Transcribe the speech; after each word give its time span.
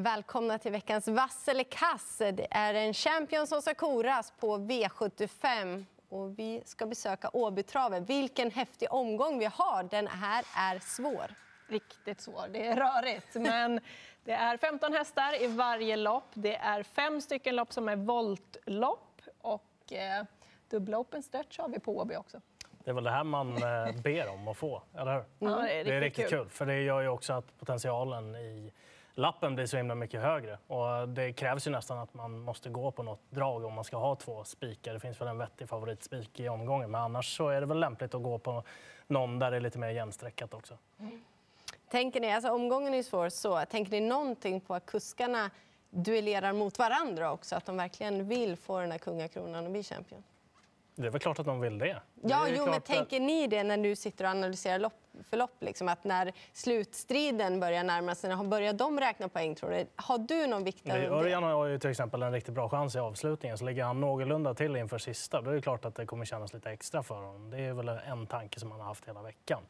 Välkomna 0.00 0.58
till 0.58 0.72
veckans 0.72 1.08
vass 1.08 1.48
eller 1.48 1.64
kass. 1.64 2.18
Det 2.18 2.46
är 2.50 2.74
en 2.74 2.94
champion 2.94 3.46
som 3.46 3.62
ska 3.62 3.74
koras 3.74 4.32
på 4.40 4.58
V75. 4.58 5.84
Och 6.08 6.38
vi 6.38 6.62
ska 6.64 6.86
besöka 6.86 7.30
Åbytravet. 7.32 8.10
Vilken 8.10 8.50
häftig 8.50 8.92
omgång 8.92 9.38
vi 9.38 9.44
har. 9.44 9.82
Den 9.82 10.06
här 10.06 10.44
är 10.56 10.78
svår. 10.78 11.34
Riktigt 11.68 12.20
svår. 12.20 12.48
Det 12.52 12.66
är 12.66 12.76
rörigt. 12.76 13.34
Men 13.34 13.80
det 14.24 14.32
är 14.32 14.56
15 14.56 14.92
hästar 14.92 15.42
i 15.42 15.46
varje 15.46 15.96
lopp. 15.96 16.28
Det 16.34 16.56
är 16.56 16.82
fem 16.82 17.20
stycken 17.20 17.56
lopp 17.56 17.72
som 17.72 17.88
är 17.88 17.96
voltlopp. 17.96 19.20
Och 19.40 19.92
eh, 19.92 20.24
dubbla 20.70 20.98
open 20.98 21.22
stretch 21.22 21.58
har 21.58 21.68
vi 21.68 21.78
på 21.78 21.98
Åby 21.98 22.16
också. 22.16 22.40
Det 22.84 22.90
är 22.90 22.94
väl 22.94 23.04
det 23.04 23.10
här 23.10 23.24
man 23.24 23.56
eh, 23.56 24.02
ber 24.02 24.28
om 24.28 24.48
att 24.48 24.56
få, 24.56 24.82
eller 24.94 25.12
hur? 25.14 25.24
Ja, 25.38 25.48
det 25.48 25.72
är 25.72 25.84
riktigt, 25.84 25.86
Det 25.86 25.94
är 25.94 26.00
riktigt 26.00 26.28
kul. 26.28 26.38
kul, 26.38 26.48
för 26.48 26.66
det 26.66 26.82
gör 26.82 27.00
ju 27.00 27.08
också 27.08 27.32
att 27.32 27.58
potentialen 27.58 28.36
i 28.36 28.72
lappen 29.18 29.54
blir 29.54 29.66
så 29.66 29.76
himla 29.76 29.94
mycket 29.94 30.22
högre. 30.22 30.58
Och 30.66 31.08
det 31.08 31.32
krävs 31.32 31.66
ju 31.66 31.70
nästan 31.70 31.98
att 31.98 32.14
man 32.14 32.38
måste 32.38 32.70
gå 32.70 32.90
på 32.90 33.02
något 33.02 33.20
drag 33.30 33.64
om 33.64 33.74
man 33.74 33.84
ska 33.84 33.96
ha 33.96 34.16
två 34.16 34.44
spikar. 34.44 34.94
Det 34.94 35.00
finns 35.00 35.20
väl 35.20 35.28
en 35.28 35.38
vettig 35.38 35.68
favoritspik 35.68 36.40
i 36.40 36.48
omgången, 36.48 36.90
men 36.90 37.00
annars 37.00 37.36
så 37.36 37.48
är 37.48 37.60
det 37.60 37.66
väl 37.66 37.80
lämpligt 37.80 38.14
att 38.14 38.22
gå 38.22 38.38
på 38.38 38.62
någon 39.06 39.38
där 39.38 39.50
det 39.50 39.56
är 39.56 39.60
lite 39.60 39.78
mer 39.78 39.88
jämnstreckat 39.88 40.54
också. 40.54 40.78
Tänker 41.88 42.20
ni, 42.20 42.32
alltså 42.32 42.50
omgången 42.50 42.94
är 42.94 43.02
svår 43.02 43.28
så. 43.28 43.64
Tänker 43.70 43.92
ni 43.92 44.00
någonting 44.00 44.60
på 44.60 44.74
att 44.74 44.86
kuskarna 44.86 45.50
duellerar 45.90 46.52
mot 46.52 46.78
varandra 46.78 47.32
också? 47.32 47.56
Att 47.56 47.66
de 47.66 47.76
verkligen 47.76 48.28
vill 48.28 48.56
få 48.56 48.80
den 48.80 48.90
här 48.90 48.98
kungakronan 48.98 49.64
och 49.64 49.70
bli 49.70 49.82
champion? 49.82 50.22
Det 50.98 51.06
är 51.06 51.10
väl 51.10 51.20
klart 51.20 51.38
att 51.38 51.46
de 51.46 51.60
vill 51.60 51.78
det. 51.78 51.84
det 51.86 52.00
Ja, 52.28 52.48
är 52.48 52.54
jo, 52.56 52.64
men 52.64 52.74
att- 52.74 52.84
tänker 52.84 53.20
ni 53.20 53.46
det 53.46 53.62
när 53.64 53.76
du 53.78 53.96
sitter 53.96 54.24
och 54.24 54.30
analyserar 54.30 54.78
lopp, 54.78 54.92
förlopp? 55.30 55.56
Liksom, 55.60 55.88
att 55.88 56.04
när 56.04 56.32
slutstriden 56.52 57.60
börjar 57.60 57.84
närma 57.84 58.14
sig, 58.14 58.36
börjar 58.36 58.72
de 58.72 59.00
räkna 59.00 59.28
poäng 59.28 59.54
tror 59.54 59.70
du? 59.70 59.86
Har 59.96 60.18
du 60.18 60.46
någon 60.46 60.64
vikt 60.64 60.84
Nej, 60.84 61.06
över 61.06 61.16
Örjan 61.16 61.42
det? 61.42 61.48
har 61.48 61.66
ju 61.66 61.78
till 61.78 61.90
exempel 61.90 62.22
en 62.22 62.32
riktigt 62.32 62.54
bra 62.54 62.68
chans 62.68 62.96
i 62.96 62.98
avslutningen. 62.98 63.58
Så 63.58 63.64
ligger 63.64 63.84
han 63.84 64.00
någorlunda 64.00 64.54
till 64.54 64.76
inför 64.76 64.98
sista, 64.98 65.40
då 65.40 65.50
är 65.50 65.54
det 65.54 65.62
klart 65.62 65.84
att 65.84 65.94
det 65.94 66.06
kommer 66.06 66.24
kännas 66.24 66.52
lite 66.52 66.70
extra 66.70 67.02
för 67.02 67.14
honom. 67.14 67.50
Det 67.50 67.58
är 67.58 67.72
väl 67.72 67.88
en 67.88 68.26
tanke 68.26 68.60
som 68.60 68.70
han 68.70 68.80
har 68.80 68.86
haft 68.86 69.08
hela 69.08 69.22
veckan. 69.22 69.62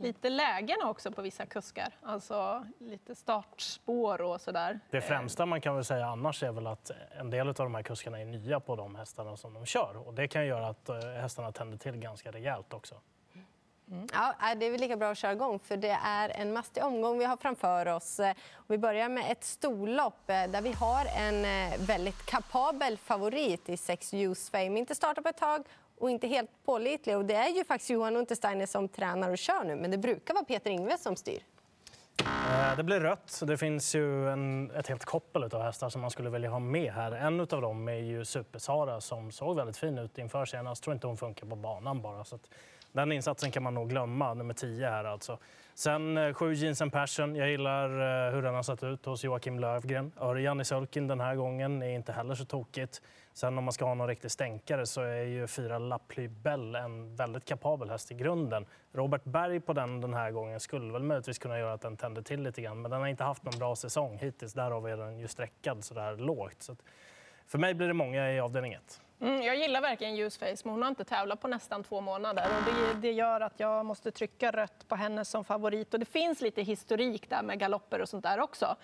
Lite 0.00 0.30
lägen 0.30 0.76
också 0.84 1.10
på 1.10 1.22
vissa 1.22 1.46
kuskar. 1.46 1.92
Alltså 2.02 2.66
lite 2.78 3.14
startspår 3.14 4.20
och 4.20 4.40
sådär. 4.40 4.80
Det 4.90 5.00
främsta 5.00 5.46
man 5.46 5.60
kan 5.60 5.74
väl 5.74 5.84
säga 5.84 6.06
annars 6.06 6.42
är 6.42 6.52
väl 6.52 6.66
att 6.66 6.90
en 7.20 7.30
del 7.30 7.48
av 7.48 7.54
de 7.54 7.74
här 7.74 7.82
kuskarna 7.82 8.20
är 8.20 8.24
nya 8.24 8.60
på 8.60 8.76
de 8.76 8.94
hästarna 8.94 9.36
som 9.36 9.54
de 9.54 9.66
kör. 9.66 10.06
Och 10.08 10.14
det 10.14 10.28
kan 10.28 10.46
göra 10.46 10.68
att 10.68 10.88
eh, 10.88 10.96
hästarna 11.00 11.52
tänder 11.52 11.78
till 11.78 11.96
ganska 11.96 12.30
rejält 12.32 12.72
också. 12.74 12.94
Ja, 14.12 14.34
nej, 14.40 14.56
det 14.56 14.66
är 14.66 14.70
väl 14.70 14.80
lika 14.80 14.96
bra 14.96 15.10
att 15.10 15.18
köra 15.18 15.32
igång 15.32 15.58
för 15.58 15.76
det 15.76 15.98
är 16.04 16.28
en 16.28 16.52
mastig 16.52 16.84
omgång 16.84 17.18
vi 17.18 17.24
har 17.24 17.36
framför 17.36 17.86
oss. 17.86 18.20
Eh, 18.20 18.34
Vi 18.66 18.78
börjar 18.78 19.08
med 19.08 19.32
ett 19.32 19.44
storlopp 19.44 20.30
eh, 20.30 20.44
där 20.50 20.62
vi 20.62 20.72
har 20.72 21.04
en 21.16 21.42
väldigt 21.86 22.26
kapabel 22.26 22.98
favorit 22.98 23.68
i 23.68 23.76
Sex 23.76 24.14
Use 24.14 24.50
Fame. 24.50 24.78
Inte 24.78 24.94
startat 24.94 25.24
på 25.24 25.30
ett 25.30 25.36
tag 25.38 25.64
och 26.00 26.10
inte 26.10 26.26
helt 26.26 26.50
pålitlig. 26.64 27.16
Och 27.16 27.24
det 27.24 27.34
är 27.34 27.48
ju 27.48 27.64
faktiskt 27.64 27.90
Johan 27.90 28.16
Untersteiner 28.16 28.66
som 28.66 28.88
tränar 28.88 29.30
och 29.30 29.38
kör 29.38 29.64
nu 29.64 29.76
men 29.76 29.90
det 29.90 29.98
brukar 29.98 30.34
vara 30.34 30.44
Peter 30.44 30.70
Ingves 30.70 31.02
som 31.02 31.16
styr. 31.16 31.42
Eh, 32.20 32.76
det 32.76 32.82
blir 32.82 33.00
rött. 33.00 33.42
Det 33.46 33.56
finns 33.56 33.94
ju 33.94 34.28
en, 34.30 34.70
ett 34.70 34.86
helt 34.86 35.04
koppel 35.04 35.44
av 35.44 35.62
hästar 35.62 35.88
som 35.88 36.00
man 36.00 36.10
skulle 36.10 36.30
vilja 36.30 36.50
ha 36.50 36.58
med 36.58 36.92
här. 36.92 37.12
En 37.12 37.40
av 37.40 37.46
dem 37.46 37.88
är 37.88 37.92
ju 37.92 38.24
Super-Sara 38.24 39.00
som 39.00 39.32
såg 39.32 39.56
väldigt 39.56 39.76
fin 39.76 39.98
ut 39.98 40.18
inför 40.18 40.44
senast. 40.44 40.82
tror 40.82 40.94
inte 40.94 41.06
hon 41.06 41.16
funkar 41.16 41.46
på 41.46 41.56
banan 41.56 42.02
bara. 42.02 42.24
Så 42.24 42.34
att 42.34 42.48
den 42.98 43.12
insatsen 43.12 43.50
kan 43.50 43.62
man 43.62 43.74
nog 43.74 43.88
glömma, 43.88 44.34
nummer 44.34 44.54
10 44.54 44.90
här 44.90 45.04
alltså. 45.04 45.38
Sen 45.74 46.16
eh, 46.16 46.32
sju 46.32 46.54
Jeans 46.54 46.82
and 46.82 46.92
Passion. 46.92 47.36
Jag 47.36 47.50
gillar 47.50 47.84
eh, 47.84 48.34
hur 48.34 48.42
den 48.42 48.54
har 48.54 48.62
sett 48.62 48.84
ut 48.84 49.04
hos 49.04 49.24
Joakim 49.24 49.58
Lövgren. 49.58 50.12
Örjan 50.20 50.60
i 50.60 50.64
sulken 50.64 51.06
den 51.06 51.20
här 51.20 51.34
gången 51.34 51.82
är 51.82 51.88
inte 51.88 52.12
heller 52.12 52.34
så 52.34 52.44
tokigt. 52.44 53.02
Sen 53.32 53.58
om 53.58 53.64
man 53.64 53.72
ska 53.72 53.84
ha 53.84 53.94
någon 53.94 54.08
riktig 54.08 54.30
stänkare 54.30 54.86
så 54.86 55.00
är 55.00 55.22
ju 55.22 55.46
fyra 55.46 55.78
Laply 55.78 56.28
Bell 56.28 56.74
en 56.74 57.16
väldigt 57.16 57.44
kapabel 57.44 57.90
häst 57.90 58.10
i 58.10 58.14
grunden. 58.14 58.66
Robert 58.92 59.24
Berg 59.24 59.60
på 59.60 59.72
den 59.72 60.00
den 60.00 60.14
här 60.14 60.30
gången 60.30 60.60
skulle 60.60 60.92
väl 60.92 61.02
möjligtvis 61.02 61.38
kunna 61.38 61.58
göra 61.58 61.72
att 61.72 61.80
den 61.80 61.96
tänder 61.96 62.22
till 62.22 62.42
lite 62.42 62.62
grann. 62.62 62.82
Men 62.82 62.90
den 62.90 63.00
har 63.00 63.08
inte 63.08 63.24
haft 63.24 63.44
någon 63.44 63.58
bra 63.58 63.76
säsong 63.76 64.18
hittills. 64.18 64.52
Därav 64.52 64.88
är 64.88 64.96
den 64.96 65.18
ju 65.18 65.28
sträckad 65.28 65.84
så 65.84 65.94
där 65.94 66.16
lågt. 66.16 66.62
Så 66.62 66.72
att 66.72 66.82
för 67.46 67.58
mig 67.58 67.74
blir 67.74 67.88
det 67.88 67.94
många 67.94 68.32
i 68.32 68.40
avdelning 68.40 68.72
1. 68.72 69.00
Mm, 69.20 69.42
jag 69.42 69.56
gillar 69.56 69.80
verkligen 69.80 70.16
Ljusface, 70.16 70.56
men 70.64 70.72
hon 70.72 70.82
har 70.82 70.88
inte 70.88 71.04
tävlat 71.04 71.40
på 71.40 71.48
nästan 71.48 71.84
två 71.84 72.00
månader. 72.00 72.44
Och 72.44 72.72
det, 72.72 73.00
det 73.00 73.12
gör 73.12 73.40
att 73.40 73.60
jag 73.60 73.86
måste 73.86 74.10
trycka 74.10 74.50
rött 74.50 74.88
på 74.88 74.94
henne 74.96 75.24
som 75.24 75.44
favorit. 75.44 75.94
Och 75.94 76.00
det 76.00 76.06
finns 76.06 76.40
lite 76.40 76.62
historik 76.62 77.30
där 77.30 77.42
med 77.42 77.58
galopper 77.58 78.00
och 78.00 78.08
sånt 78.08 78.24
där 78.24 78.40
också. 78.40 78.76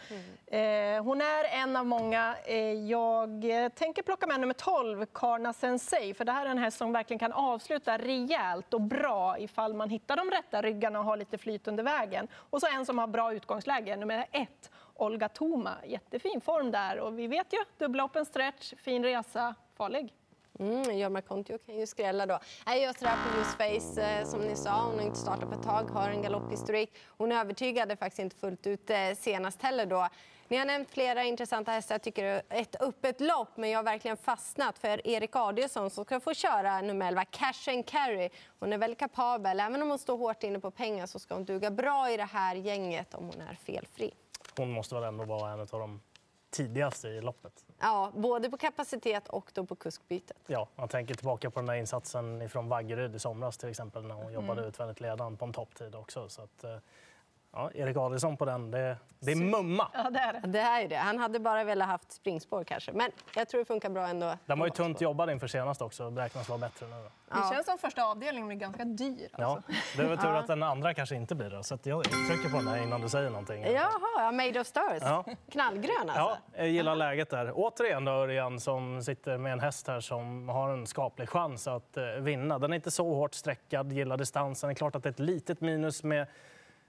Eh, 0.46 1.04
hon 1.04 1.20
är 1.20 1.44
en 1.62 1.76
av 1.76 1.86
många. 1.86 2.36
Eh, 2.44 2.72
jag 2.72 3.42
tänker 3.74 4.02
plocka 4.02 4.26
med 4.26 4.40
nummer 4.40 4.54
12, 4.54 5.06
Karna 5.12 5.52
Sensei. 5.52 6.14
För 6.14 6.24
det 6.24 6.32
här 6.32 6.46
är 6.46 6.50
en 6.50 6.58
häst 6.58 6.78
som 6.78 6.92
verkligen 6.92 7.18
kan 7.18 7.32
avsluta 7.32 7.98
rejält 7.98 8.74
och 8.74 8.80
bra 8.80 9.38
ifall 9.38 9.74
man 9.74 9.90
hittar 9.90 10.16
de 10.16 10.30
rätta 10.30 10.62
ryggarna 10.62 10.98
och 10.98 11.04
har 11.04 11.16
lite 11.16 11.38
flyt 11.38 11.68
under 11.68 11.84
vägen. 11.84 12.28
Och 12.34 12.60
så 12.60 12.66
en 12.66 12.86
som 12.86 12.98
har 12.98 13.06
bra 13.06 13.34
utgångsläge, 13.34 13.96
nummer 13.96 14.26
ett, 14.32 14.70
Olga 14.94 15.28
Toma. 15.28 15.74
Jättefin 15.84 16.40
form 16.40 16.70
där. 16.70 16.98
Och 16.98 17.18
vi 17.18 17.26
vet 17.26 17.52
ju, 17.52 17.58
dubbla 17.78 18.04
open 18.04 18.24
stretch, 18.26 18.74
fin 18.78 19.04
resa, 19.04 19.54
farlig. 19.76 20.12
Mm, 20.59 20.98
Jorma 20.98 21.20
Kontio 21.20 21.59
kan 21.59 21.76
ju 21.78 21.87
skrälla 21.87 22.26
då. 22.26 22.38
Nej, 22.66 22.82
Jag 22.82 22.97
tror 22.98 23.09
på 23.10 23.38
Ljusface, 23.38 24.03
eh, 24.03 24.26
som 24.26 24.41
ni 24.41 24.56
sa. 24.56 24.84
Hon 24.84 24.94
har 24.98 25.06
inte 25.06 25.19
startat 25.19 25.48
på 25.48 25.54
ett 25.54 25.62
tag, 25.62 25.82
har 25.82 26.09
en 26.10 26.22
galopphistorik. 26.22 26.94
Hon 27.06 27.32
övertygade 27.32 27.97
faktiskt 27.97 28.19
inte 28.19 28.37
fullt 28.37 28.66
ut 28.66 28.91
eh, 28.91 28.97
senast 29.16 29.62
heller 29.62 29.87
då. 29.87 30.09
Ni 30.48 30.56
har 30.56 30.64
nämnt 30.64 30.91
flera 30.91 31.25
intressanta 31.25 31.72
hästar. 31.72 31.94
Jag 31.94 32.03
tycker 32.03 32.25
det 32.25 32.31
är 32.48 32.60
ett 32.62 32.82
öppet 32.82 33.20
lopp, 33.20 33.56
men 33.56 33.70
jag 33.70 33.78
har 33.78 33.84
verkligen 33.84 34.16
fastnat 34.16 34.78
för 34.78 35.06
Erik 35.06 35.37
Adielsson 35.37 35.91
som 35.91 36.04
ska 36.04 36.20
få 36.20 36.34
köra 36.34 36.81
nummer 36.81 37.09
11, 37.09 37.25
Cash 37.25 37.69
and 37.72 37.87
Carry. 37.87 38.28
Hon 38.59 38.72
är 38.72 38.78
väldigt 38.78 38.98
kapabel. 38.98 39.60
Även 39.60 39.82
om 39.82 39.88
hon 39.91 39.98
står 39.98 40.16
hårt 40.19 40.43
inne 40.43 40.60
på 40.60 40.70
pengar 40.70 41.06
så 41.06 41.19
ska 41.19 41.34
hon 41.34 41.44
duga 41.44 41.70
bra 41.70 42.10
i 42.10 42.16
det 42.16 42.25
här 42.25 42.54
gänget 42.54 43.14
om 43.14 43.25
hon 43.25 43.41
är 43.41 43.54
felfri. 43.54 44.10
Hon 44.56 44.70
måste 44.72 44.94
väl 44.94 45.04
ändå 45.04 45.25
vara 45.25 45.53
en 45.53 45.60
av 45.60 45.66
de 45.66 46.00
tidigaste 46.54 47.09
i 47.09 47.20
loppet. 47.20 47.65
Ja, 47.81 48.10
både 48.15 48.50
på 48.50 48.56
kapacitet 48.56 49.28
och 49.28 49.50
då 49.54 49.65
på 49.66 49.75
kuskbytet. 49.76 50.37
Ja, 50.47 50.69
man 50.76 50.88
tänker 50.88 51.15
tillbaka 51.15 51.50
på 51.50 51.59
den 51.60 51.66
där 51.66 51.75
insatsen 51.75 52.48
från 52.48 52.69
Vaggeryd 52.69 53.15
i 53.15 53.19
somras 53.19 53.59
till 53.59 53.69
exempel 53.69 54.03
när 54.04 54.15
hon 54.15 54.32
jobbade 54.32 54.53
Mm. 54.60 54.69
utvändigt 54.69 55.00
ledande 55.00 55.38
på 55.38 55.44
en 55.44 55.53
topptid 55.53 55.94
också. 55.94 56.28
Så 56.28 56.43
att, 56.43 56.64
eh, 56.64 56.76
ja, 57.54 57.70
Erik 57.75 57.97
Adielsson 57.97 58.37
på 58.37 58.44
den, 58.44 58.70
det, 58.70 58.97
det 59.20 59.32
är 59.32 59.37
mumma. 59.37 59.88
Ja, 59.94 60.10
det 60.10 60.19
är 60.19 60.32
det. 60.32 60.41
Det 60.48 60.59
är 60.60 60.88
det. 60.88 60.97
Han 60.97 61.19
hade 61.19 61.38
bara 61.41 61.65
velat 61.65 61.88
haft 61.88 62.12
springspår 62.12 62.65
kanske. 62.65 62.92
Men 62.92 63.10
jag 63.37 63.48
tror 63.48 63.59
det 63.59 63.65
funkar 63.65 63.91
bra 63.91 64.06
ändå. 64.06 64.32
Den 64.47 64.59
var 64.59 64.66
ju 64.66 64.70
tunt 64.70 65.00
jobbad 65.00 65.31
inför 65.31 65.47
senast 65.47 65.82
också, 65.82 66.10
beräknas 66.10 66.48
vara 66.48 66.59
bättre 66.59 66.87
nu. 66.87 66.93
Då. 66.93 67.10
Det 67.34 67.54
känns 67.54 67.66
som 67.66 67.78
första 67.78 68.04
avdelningen 68.04 68.48
blir 68.48 68.59
ganska 68.59 68.84
dyr. 68.84 69.28
Ja, 69.38 69.44
Alltså. 69.44 69.72
det 69.97 70.03
är 70.03 70.09
väl 70.09 70.19
tur 70.19 70.34
att 70.34 70.47
den 70.47 70.62
andra 70.62 70.94
kanske 70.94 71.14
inte 71.14 71.34
blir 71.34 71.50
det. 71.50 71.64
Så 71.64 71.78
jag 71.82 72.04
trycker 72.04 72.50
på 72.50 72.56
den 72.56 72.69
här 72.69 72.82
innan 72.82 73.00
du 73.00 73.09
säger 73.09 73.31
någonting. 73.31 73.62
Jaha, 73.64 73.91
ja, 74.19 74.32
Made 74.32 74.60
of 74.60 74.66
Stars. 74.66 74.98
Ja. 75.00 75.25
Knallgrön 75.50 75.93
alltså. 76.00 76.19
Ja, 76.20 76.37
jag 76.56 76.69
gillar 76.69 76.94
läget 76.97 77.31
där. 77.31 77.53
Återigen 77.54 78.04
då 78.04 78.12
Örjan 78.12 78.60
som 78.60 79.03
sitter 79.03 79.38
med 79.38 79.53
en 79.53 79.60
häst 79.60 79.88
här 79.88 80.00
som 80.00 80.48
har 80.48 80.69
en 80.72 80.87
skaplig 80.87 81.28
chans 81.28 81.69
att 81.69 81.97
eh, 81.97 82.04
vinna. 82.04 82.59
Den 82.59 82.72
är 82.72 82.76
inte 82.76 82.91
så 82.91 83.14
hårt 83.14 83.34
sträckad, 83.34 83.93
gillar 83.93 84.16
distansen. 84.16 84.69
Det 84.69 84.72
är 84.72 84.75
klart 84.75 84.97
att 84.97 85.03
det 85.03 85.09
är 85.09 85.12
ett 85.12 85.19
litet 85.19 85.60
minus 85.60 86.03
med 86.03 86.26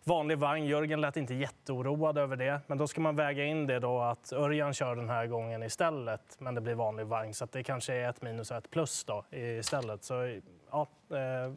vanlig 0.08 0.38
vagn. 0.38 0.66
Jörgen 0.66 1.02
lät 1.02 1.18
inte 1.18 1.34
jätteoroad 1.34 2.18
över 2.18 2.36
det. 2.36 2.62
Men 2.68 2.78
då 2.78 2.88
ska 2.88 3.02
man 3.02 3.16
väga 3.16 3.46
in 3.46 3.68
det 3.68 3.80
då 3.80 4.00
att 4.02 4.34
Örjan 4.34 4.74
kör 4.74 4.96
den 4.96 5.10
här 5.10 5.28
gången 5.28 5.64
istället. 5.64 6.40
Men 6.40 6.56
det 6.56 6.62
blir 6.62 6.76
vanlig 6.76 7.06
vagn 7.06 7.34
så 7.34 7.44
att 7.44 7.52
det 7.52 7.64
kanske 7.64 7.94
är 7.94 8.10
ett 8.10 8.22
minus 8.22 8.52
och 8.52 8.58
ett 8.58 8.70
plus 8.70 9.04
då 9.06 9.26
istället. 9.32 10.04
Så 10.04 10.40
ja, 10.72 10.88
eh, 11.10 11.54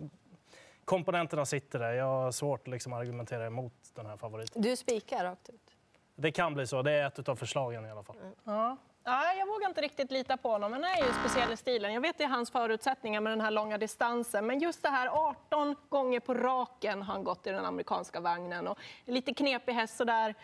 komponenterna 0.84 1.44
sitter 1.44 1.78
där. 1.78 1.92
Jag 1.92 2.04
har 2.04 2.32
svårt 2.32 2.60
att 2.60 2.68
liksom 2.68 2.92
argumentera 2.92 3.46
emot 3.46 3.74
den 3.94 4.06
här 4.06 4.16
favoriten. 4.16 4.62
Du 4.62 4.76
spikar 4.76 5.24
rakt 5.24 5.48
ut. 5.48 5.76
Det 6.16 6.32
kan 6.32 6.54
bli 6.54 6.66
så. 6.66 6.82
Det 6.82 6.92
är 6.92 7.06
ett 7.06 7.28
av 7.28 7.36
förslagen 7.36 7.86
i 7.86 7.90
alla 7.90 8.02
fall. 8.02 8.16
Ja. 8.44 8.76
Ja, 9.10 9.34
jag 9.38 9.46
vågar 9.46 9.68
inte 9.68 9.80
riktigt 9.80 10.10
lita 10.10 10.36
på 10.36 10.50
honom. 10.50 10.72
Han 10.72 10.84
är 10.84 11.06
ju 11.06 11.12
speciell 11.12 11.52
i 11.52 11.56
stilen. 11.56 11.92
Jag 11.92 12.00
vet 12.00 12.18
det 12.18 12.24
är 12.24 12.28
hans 12.28 12.50
förutsättningar 12.50 13.20
med 13.20 13.32
den 13.32 13.40
här 13.40 13.50
långa 13.50 13.78
distansen. 13.78 14.46
Men 14.46 14.58
just 14.58 14.82
det 14.82 14.88
här 14.88 15.08
18 15.08 15.76
gånger 15.88 16.20
på 16.20 16.34
raken 16.34 17.02
har 17.02 17.14
han 17.14 17.24
gått 17.24 17.46
i 17.46 17.50
den 17.50 17.64
amerikanska 17.64 18.20
vagnen. 18.20 18.68
Och 18.68 18.78
lite 19.04 19.34
knepig 19.34 19.72
häst 19.72 19.96
sådär. 19.96 20.34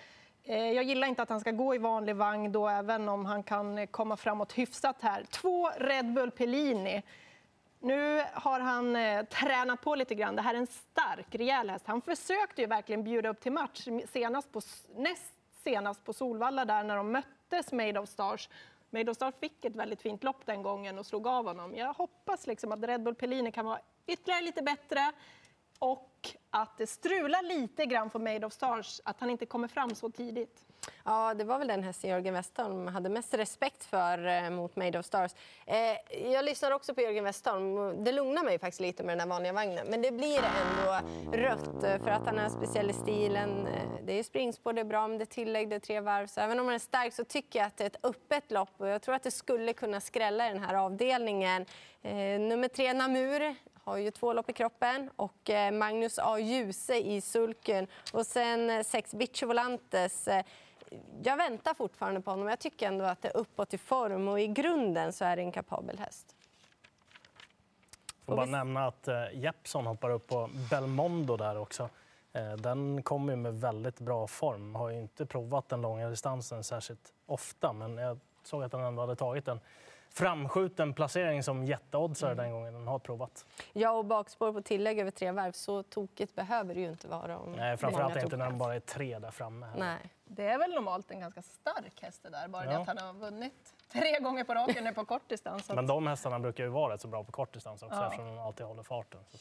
Eh, 0.44 0.72
jag 0.72 0.84
gillar 0.84 1.08
inte 1.08 1.22
att 1.22 1.28
han 1.28 1.40
ska 1.40 1.50
gå 1.50 1.74
i 1.74 1.78
vanlig 1.78 2.16
vagn 2.16 2.52
då, 2.52 2.68
även 2.68 3.08
om 3.08 3.24
han 3.24 3.42
kan 3.42 3.78
eh, 3.78 3.86
komma 3.86 4.16
framåt 4.16 4.52
hyfsat 4.52 4.96
här. 5.00 5.24
Två 5.24 5.70
Red 5.76 6.12
Bull 6.12 6.30
Pellini. 6.30 7.02
Nu 7.80 8.24
har 8.32 8.60
han 8.60 8.96
eh, 8.96 9.24
tränat 9.24 9.80
på 9.80 9.94
lite 9.94 10.14
grann. 10.14 10.36
Det 10.36 10.42
här 10.42 10.54
är 10.54 10.58
en 10.58 10.66
stark, 10.66 11.26
rejäl 11.30 11.70
häst. 11.70 11.84
Han 11.86 12.00
försökte 12.00 12.60
ju 12.60 12.66
verkligen 12.66 13.04
bjuda 13.04 13.28
upp 13.28 13.40
till 13.40 13.52
match 13.52 13.88
senast 14.12 14.52
på, 14.52 14.60
näst 14.96 15.34
senast 15.64 16.04
på 16.04 16.12
Solvalla 16.12 16.64
där 16.64 16.84
när 16.84 16.96
de 16.96 17.12
möttes 17.12 17.72
Made 17.72 18.00
of 18.00 18.08
Stars. 18.08 18.48
Made 18.90 19.10
of 19.10 19.16
Stars 19.16 19.34
fick 19.40 19.64
ett 19.64 19.76
väldigt 19.76 20.02
fint 20.02 20.24
lopp 20.24 20.46
den 20.46 20.62
gången 20.62 20.98
och 20.98 21.06
slog 21.06 21.26
av 21.26 21.46
honom. 21.46 21.74
Jag 21.74 21.94
hoppas 21.94 22.46
liksom 22.46 22.72
att 22.72 22.82
Red 22.82 23.02
Bull 23.02 23.14
Pellini 23.14 23.52
kan 23.52 23.64
vara 23.66 23.80
ytterligare 24.06 24.42
lite 24.42 24.62
bättre 24.62 25.12
och 25.78 26.28
att 26.50 26.78
det 26.78 26.86
strular 26.86 27.42
lite 27.42 27.86
grann 27.86 28.10
för 28.10 28.18
Made 28.18 28.46
of 28.46 28.52
Stars, 28.52 29.00
att 29.04 29.20
han 29.20 29.30
inte 29.30 29.46
kommer 29.46 29.68
fram 29.68 29.94
så 29.94 30.10
tidigt. 30.10 30.64
Ja, 31.06 31.34
det 31.34 31.44
var 31.44 31.58
väl 31.58 31.68
den 31.68 31.82
hästen 31.82 32.10
Jörgen 32.10 32.34
Westholm 32.34 32.86
hade 32.86 33.08
mest 33.08 33.34
respekt 33.34 33.84
för 33.84 34.26
eh, 34.26 34.50
mot 34.50 34.76
Made 34.76 34.98
of 34.98 35.06
Stars. 35.06 35.32
Eh, 35.66 36.22
jag 36.32 36.44
lyssnar 36.44 36.70
också 36.70 36.94
på 36.94 37.00
Jörgen 37.00 37.24
Westholm. 37.24 38.04
Det 38.04 38.12
lugnar 38.12 38.44
mig 38.44 38.58
faktiskt 38.58 38.80
lite 38.80 39.02
med 39.02 39.12
den 39.12 39.20
här 39.20 39.26
vanliga 39.26 39.52
vagnen. 39.52 39.86
Men 39.90 40.02
det 40.02 40.10
blir 40.10 40.38
ändå 40.38 41.08
rött 41.36 41.84
eh, 41.84 42.02
för 42.02 42.10
att 42.10 42.26
han 42.26 42.38
är 42.38 42.48
speciell 42.48 42.90
i 42.90 42.92
stilen. 42.92 43.66
Eh, 43.66 43.82
det 44.02 44.12
är 44.12 44.22
springspår, 44.22 44.72
det 44.72 44.80
är 44.80 44.84
bra, 44.84 45.04
om 45.04 45.18
det 45.18 45.24
är 45.24 45.26
tillägg, 45.26 45.68
det 45.68 45.76
är 45.76 45.80
tre 45.80 46.00
varv. 46.00 46.26
Så 46.26 46.40
även 46.40 46.60
om 46.60 46.66
han 46.66 46.74
är 46.74 46.78
stark 46.78 47.14
så 47.14 47.24
tycker 47.24 47.58
jag 47.58 47.66
att 47.66 47.76
det 47.76 47.84
är 47.84 47.86
ett 47.86 48.04
öppet 48.04 48.50
lopp 48.50 48.72
och 48.76 48.88
jag 48.88 49.02
tror 49.02 49.14
att 49.14 49.22
det 49.22 49.30
skulle 49.30 49.72
kunna 49.72 50.00
skrälla 50.00 50.50
i 50.50 50.52
den 50.52 50.62
här 50.62 50.74
avdelningen. 50.74 51.66
Eh, 52.02 52.40
nummer 52.40 52.68
tre, 52.68 52.92
Namur, 52.92 53.54
har 53.84 53.96
ju 53.96 54.10
två 54.10 54.32
lopp 54.32 54.50
i 54.50 54.52
kroppen 54.52 55.10
och 55.16 55.50
Magnus 55.72 56.18
A. 56.18 56.38
Djuse 56.38 56.96
i 56.96 57.20
sulken 57.20 57.86
och 58.12 58.26
sen 58.26 58.84
sex 58.84 59.14
Bicho 59.14 59.46
Volantes. 59.46 60.28
Eh, 60.94 61.00
jag 61.22 61.36
väntar 61.36 61.74
fortfarande 61.74 62.20
på 62.20 62.30
honom. 62.30 62.48
Jag 62.48 62.58
tycker 62.58 62.88
ändå 62.88 63.04
att 63.04 63.22
det 63.22 63.28
är 63.28 63.36
uppåt 63.36 63.74
i 63.74 63.78
form 63.78 64.28
och 64.28 64.40
i 64.40 64.46
grunden 64.46 65.12
så 65.12 65.24
är 65.24 65.36
det 65.36 65.42
en 65.42 65.52
kapabel 65.52 65.98
häst. 65.98 66.36
Får 68.24 68.36
bara 68.36 68.46
nämna 68.46 68.86
att 68.86 69.08
Jeppson 69.32 69.86
hoppar 69.86 70.10
upp 70.10 70.26
på 70.26 70.50
Belmondo 70.70 71.36
där 71.36 71.58
också. 71.58 71.88
Den 72.58 73.02
kommer 73.02 73.36
med 73.36 73.60
väldigt 73.60 74.00
bra 74.00 74.26
form. 74.26 74.74
Har 74.74 74.90
ju 74.90 74.98
inte 74.98 75.26
provat 75.26 75.68
den 75.68 75.80
långa 75.80 76.08
distansen 76.08 76.64
särskilt 76.64 77.12
ofta, 77.26 77.72
men 77.72 77.98
jag 77.98 78.18
såg 78.42 78.62
att 78.62 78.72
den 78.72 78.80
ändå 78.80 79.02
hade 79.02 79.16
tagit 79.16 79.48
en 79.48 79.60
framskjuten 80.14 80.94
placering 80.94 81.42
som 81.42 81.64
jätteoddsare 81.64 82.32
mm. 82.32 82.44
den 82.44 82.52
gången 82.52 82.74
den 82.74 82.86
har 82.86 82.98
provat. 82.98 83.46
Ja, 83.72 83.90
och 83.90 84.04
bakspår 84.04 84.52
på 84.52 84.62
tillägg 84.62 84.98
över 84.98 85.10
tre 85.10 85.30
varv, 85.30 85.52
så 85.52 85.82
tokigt 85.82 86.34
behöver 86.34 86.74
det 86.74 86.80
ju 86.80 86.88
inte 86.88 87.08
vara. 87.08 87.38
Om 87.38 87.52
Nej, 87.52 87.76
framförallt 87.76 88.22
inte 88.22 88.36
när 88.36 88.44
de 88.44 88.58
bara 88.58 88.74
är 88.74 88.80
tre 88.80 89.18
där 89.18 89.30
framme. 89.30 89.66
Nej. 89.76 89.98
Det 90.24 90.46
är 90.46 90.58
väl 90.58 90.74
normalt 90.74 91.10
en 91.10 91.20
ganska 91.20 91.42
stark 91.42 92.02
häst 92.02 92.22
det 92.22 92.30
där, 92.30 92.48
bara 92.48 92.64
ja. 92.64 92.70
det 92.70 92.78
att 92.78 92.86
han 92.86 92.98
har 92.98 93.12
vunnit 93.12 93.74
tre 93.88 94.20
gånger 94.20 94.44
på 94.44 94.54
raken 94.54 94.84
nu 94.84 94.94
på 94.94 95.04
kort 95.04 95.28
distans. 95.28 95.70
Men 95.70 95.86
de 95.86 96.06
hästarna 96.06 96.38
brukar 96.38 96.64
ju 96.64 96.70
vara 96.70 96.94
rätt 96.94 97.00
så 97.00 97.08
bra 97.08 97.24
på 97.24 97.32
kort 97.32 97.54
distans 97.54 97.82
också 97.82 97.96
ja. 97.96 98.04
eftersom 98.06 98.26
de 98.26 98.38
alltid 98.38 98.66
håller 98.66 98.82
farten. 98.82 99.20
Så. 99.30 99.38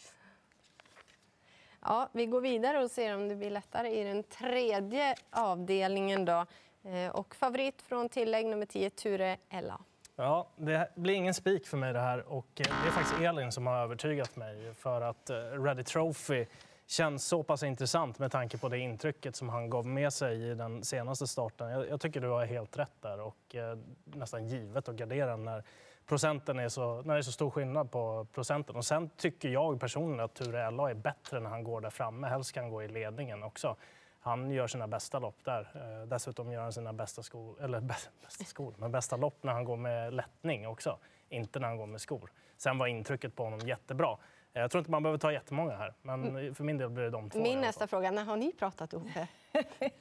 Ja, 1.81 2.09
vi 2.11 2.25
går 2.25 2.41
vidare 2.41 2.83
och 2.83 2.91
ser 2.91 3.15
om 3.15 3.29
det 3.29 3.35
blir 3.35 3.49
lättare 3.49 3.89
i 3.99 4.03
den 4.03 4.23
tredje 4.23 5.15
avdelningen. 5.31 6.25
Då. 6.25 6.45
Eh, 6.83 7.15
och 7.15 7.35
favorit 7.35 7.81
från 7.81 8.09
tillägg 8.09 8.45
nummer 8.45 8.65
10, 8.65 8.89
Ture 8.89 9.37
Ella. 9.49 9.79
Ja, 10.15 10.47
det 10.55 10.89
blir 10.95 11.13
ingen 11.13 11.33
spik 11.33 11.67
för 11.67 11.77
mig 11.77 11.93
det 11.93 11.99
här 11.99 12.27
och 12.27 12.61
eh, 12.61 12.83
det 12.83 12.87
är 12.87 12.91
faktiskt 12.91 13.21
Elin 13.21 13.51
som 13.51 13.67
har 13.67 13.77
övertygat 13.77 14.35
mig 14.35 14.73
för 14.73 15.01
att 15.01 15.29
eh, 15.29 15.35
Ready 15.35 15.83
Trophy 15.83 16.45
känns 16.87 17.25
så 17.25 17.43
pass 17.43 17.63
intressant 17.63 18.19
med 18.19 18.31
tanke 18.31 18.57
på 18.57 18.69
det 18.69 18.77
intrycket 18.77 19.35
som 19.35 19.49
han 19.49 19.69
gav 19.69 19.85
med 19.85 20.13
sig 20.13 20.51
i 20.51 20.55
den 20.55 20.83
senaste 20.83 21.27
starten. 21.27 21.69
Jag, 21.69 21.89
jag 21.89 22.01
tycker 22.01 22.21
du 22.21 22.27
har 22.27 22.45
helt 22.45 22.77
rätt 22.77 23.01
där 23.01 23.19
och 23.19 23.55
eh, 23.55 23.77
nästan 24.03 24.47
givet 24.47 24.89
att 24.89 24.95
gardera 24.95 25.35
när 25.37 25.63
procenten 26.05 26.59
är 26.59 26.69
så, 26.69 27.01
när 27.01 27.13
det 27.13 27.19
är 27.19 27.21
så 27.21 27.31
stor 27.31 27.49
skillnad 27.49 27.91
på 27.91 28.27
procenten. 28.33 28.75
Och 28.75 28.85
sen 28.85 29.09
tycker 29.09 29.49
jag 29.49 29.79
personligen 29.79 30.25
att 30.25 30.33
Ture 30.33 30.71
LA 30.71 30.89
är 30.89 30.93
bättre 30.93 31.39
när 31.39 31.49
han 31.49 31.63
går 31.63 31.81
där 31.81 31.89
framme. 31.89 32.27
Helst 32.27 32.51
kan 32.51 32.63
han 32.63 32.71
gå 32.71 32.83
i 32.83 32.87
ledningen 32.87 33.43
också 33.43 33.75
han 34.23 34.51
gör 34.51 34.67
sina 34.67 34.87
bästa 34.87 35.19
lopp 35.19 35.35
där. 35.43 35.67
Eh, 35.75 36.07
dessutom 36.07 36.51
gör 36.51 36.61
han 36.61 36.73
sina 36.73 36.93
bästa 36.93 37.23
skor, 37.23 37.63
eller 37.63 37.81
bästa 38.21 38.43
skor, 38.43 38.73
men 38.77 38.91
bästa 38.91 39.17
lopp 39.17 39.43
när 39.43 39.53
han 39.53 39.65
går 39.65 39.77
med 39.77 40.13
lättning 40.13 40.67
också. 40.67 40.97
Inte 41.29 41.59
när 41.59 41.67
han 41.67 41.77
går 41.77 41.85
med 41.85 42.01
skor. 42.01 42.31
Sen 42.57 42.77
var 42.77 42.87
intrycket 42.87 43.35
på 43.35 43.43
honom 43.43 43.59
jättebra. 43.59 44.17
Eh, 44.53 44.61
jag 44.61 44.71
tror 44.71 44.79
inte 44.79 44.91
man 44.91 45.03
behöver 45.03 45.19
ta 45.19 45.31
jättemånga 45.31 45.75
här, 45.77 45.93
men 46.01 46.23
mm. 46.23 46.55
för 46.55 46.63
min 46.63 46.77
del 46.77 46.89
blir 46.89 47.03
det 47.03 47.09
de 47.09 47.29
två. 47.29 47.39
Min 47.39 47.61
nästa 47.61 47.87
fråga, 47.87 48.11
när 48.11 48.23
har 48.23 48.37
ni 48.37 48.53
pratat 48.53 48.93
ihop? 48.93 49.07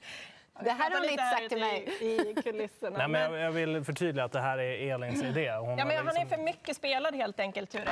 Det 0.64 0.70
här 0.70 0.90
har 0.90 1.00
hon 1.00 1.10
inte 1.10 1.24
sagt 1.24 1.48
till 1.48 1.60
mig. 1.60 1.88
I 2.00 2.42
kulisserna. 2.42 2.98
Nej, 2.98 3.08
men 3.08 3.32
jag, 3.32 3.40
jag, 3.40 3.52
vill 3.52 3.84
förtydliga 3.84 4.24
att 4.24 4.32
det 4.32 4.40
här 4.40 4.58
är 4.58 4.94
Elins 4.94 5.22
idé. 5.22 5.52
Hon 5.52 5.78
ja, 5.78 5.84
men 5.84 5.88
liksom... 5.88 6.06
Han 6.06 6.16
är 6.16 6.26
för 6.26 6.36
mycket 6.36 6.76
spelad 6.76 7.14
helt 7.14 7.40
enkelt, 7.40 7.70
Ture 7.70 7.84